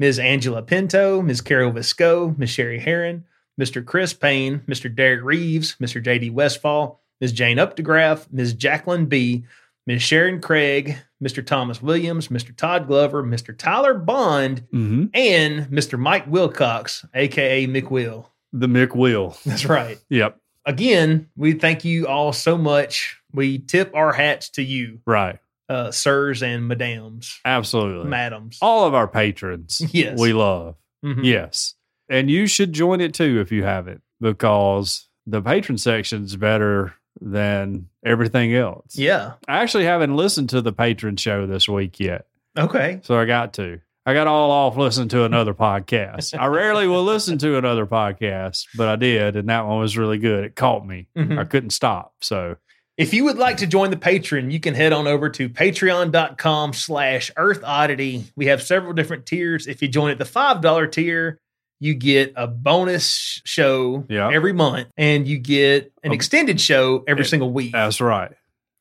[0.00, 0.18] Ms.
[0.18, 1.40] Angela Pinto, Ms.
[1.42, 2.50] Carol Visco, Ms.
[2.50, 3.24] Sherry Heron,
[3.60, 3.84] Mr.
[3.84, 4.92] Chris Payne, Mr.
[4.92, 6.02] Derek Reeves, Mr.
[6.02, 7.32] JD Westfall, Ms.
[7.32, 8.54] Jane Updegraff, Ms.
[8.54, 9.44] Jacqueline B.,
[9.86, 10.02] Ms.
[10.02, 11.44] Sharon Craig, Mr.
[11.44, 12.54] Thomas Williams, Mr.
[12.54, 13.56] Todd Glover, Mr.
[13.56, 15.98] Tyler Bond, hmm and Mr.
[15.98, 18.26] Mike Wilcox, aka McWill.
[18.52, 19.42] The McWheel.
[19.44, 19.98] That's right.
[20.10, 20.38] Yep.
[20.64, 23.18] Again, we thank you all so much.
[23.32, 25.38] We tip our hats to you, Right.
[25.68, 28.08] Uh, sirs and madams, Absolutely.
[28.08, 28.58] madams.
[28.62, 29.80] All of our patrons.
[29.92, 30.18] Yes.
[30.18, 30.76] We love.
[31.04, 31.24] Mhm.
[31.24, 31.74] Yes.
[32.08, 37.88] And you should join it too if you haven't, because the patron section's better than
[38.04, 38.96] everything else.
[38.96, 39.32] Yeah.
[39.46, 42.26] I actually haven't listened to the patron show this week yet.
[42.56, 43.00] Okay.
[43.02, 43.80] So I got to.
[44.06, 46.38] I got all off listening to another podcast.
[46.38, 50.16] I rarely will listen to another podcast, but I did, and that one was really
[50.18, 50.44] good.
[50.44, 51.08] It caught me.
[51.14, 51.38] Mhm.
[51.38, 52.14] I couldn't stop.
[52.22, 52.56] So
[52.98, 56.72] If you would like to join the patron, you can head on over to patreon.com
[56.72, 58.24] slash earth oddity.
[58.36, 59.66] We have several different tiers.
[59.68, 61.38] If you join at the $5 tier,
[61.80, 64.30] you get a bonus show Yeah.
[64.32, 67.72] every month, and you get an extended show every it- single week.
[67.72, 68.32] that's right.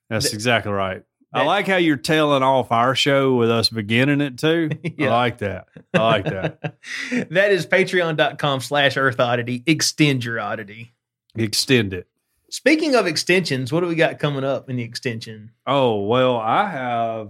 [0.09, 1.03] That's Th- exactly right.
[1.33, 4.69] I like how you're tailing off our show with us beginning it too.
[4.97, 5.09] Yeah.
[5.09, 5.67] I like that.
[5.93, 6.75] I like that.
[7.29, 9.61] that is patreon.com slash earth oddity.
[9.67, 10.93] Extend your oddity.
[11.35, 12.07] Extend it.
[12.49, 15.51] Speaking of extensions, what do we got coming up in the extension?
[15.65, 17.29] Oh, well, I have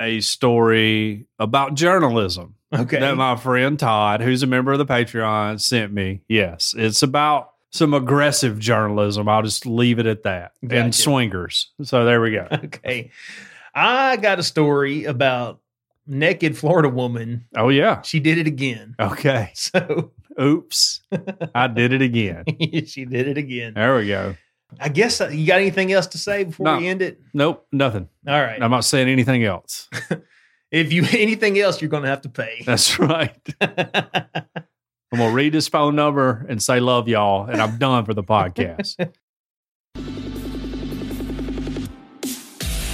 [0.00, 2.98] a story about journalism Okay.
[2.98, 6.22] that my friend Todd, who's a member of the Patreon, sent me.
[6.28, 9.28] Yes, it's about some aggressive journalism.
[9.28, 10.52] I'll just leave it at that.
[10.62, 10.80] Gotcha.
[10.82, 11.70] And swingers.
[11.82, 12.46] So there we go.
[12.52, 13.10] okay.
[13.74, 15.60] I got a story about
[16.06, 17.46] naked Florida woman.
[17.56, 18.02] Oh, yeah.
[18.02, 18.94] She did it again.
[19.00, 19.52] Okay.
[19.56, 21.02] So Oops.
[21.54, 22.44] I did it again.
[22.86, 23.74] she did it again.
[23.74, 24.34] There we go.
[24.80, 26.78] I guess uh, you got anything else to say before No.
[26.78, 27.20] we end it?
[27.34, 28.08] Nope, nothing.
[28.26, 28.62] All right.
[28.62, 29.88] I'm not saying anything else.
[30.70, 32.62] If you anything else, you're going to have to pay.
[32.64, 33.36] That's right.
[33.60, 37.44] I'm going to read his phone number and say, love y'all.
[37.46, 38.96] And I'm done for the podcast.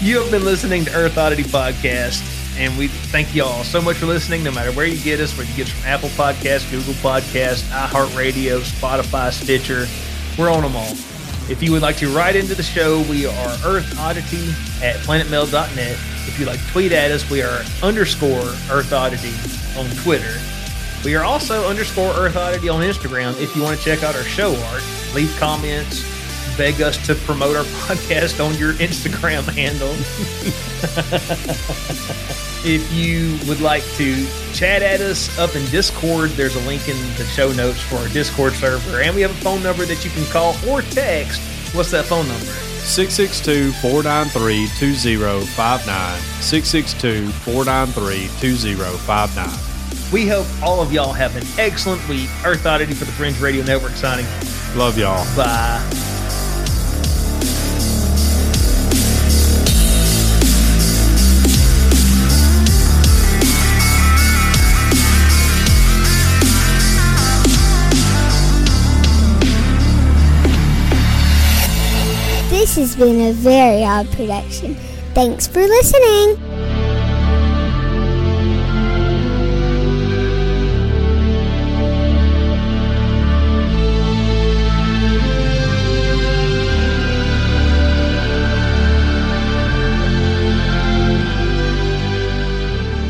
[0.00, 2.20] You have been listening to Earth Oddity Podcast,
[2.58, 4.42] and we thank you all so much for listening.
[4.42, 7.62] No matter where you get us, whether you get us from Apple Podcasts, Google Podcasts,
[7.70, 9.86] iHeartRadio, Spotify, Stitcher,
[10.36, 10.92] we're on them all.
[11.48, 14.50] If you would like to write into the show, we are Earth Oddity
[14.84, 15.92] at planetmail.net.
[16.28, 19.32] If you'd like to tweet at us, we are underscore Earth Oddity
[19.78, 20.38] on Twitter.
[21.04, 23.40] We are also underscore Earth Oddity on Instagram.
[23.40, 24.82] If you want to check out our show art,
[25.14, 26.04] leave comments,
[26.58, 29.94] beg us to promote our podcast on your Instagram handle.
[32.64, 36.96] if you would like to chat at us up in Discord, there's a link in
[37.16, 39.00] the show notes for our Discord server.
[39.00, 41.40] And we have a phone number that you can call or text.
[41.74, 42.44] What's that phone number?
[42.44, 46.20] 662 493 2059.
[46.40, 50.12] 662 493 2059.
[50.12, 52.30] We hope all of y'all have an excellent week.
[52.44, 54.26] Earth Oddity for the Fringe Radio Network signing.
[54.74, 55.24] Love y'all.
[55.36, 56.07] Bye.
[72.78, 74.76] Has been a very odd production.
[75.12, 76.36] Thanks for listening.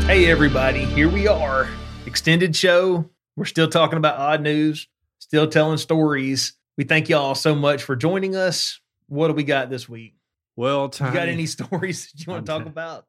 [0.07, 1.69] Hey, everybody, here we are.
[2.07, 3.07] Extended show.
[3.35, 4.87] We're still talking about odd news,
[5.19, 6.53] still telling stories.
[6.75, 8.79] We thank y'all so much for joining us.
[9.09, 10.15] What do we got this week?
[10.55, 13.05] Well, You got any stories that you want to talk about?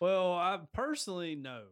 [0.00, 1.62] Well, I personally no.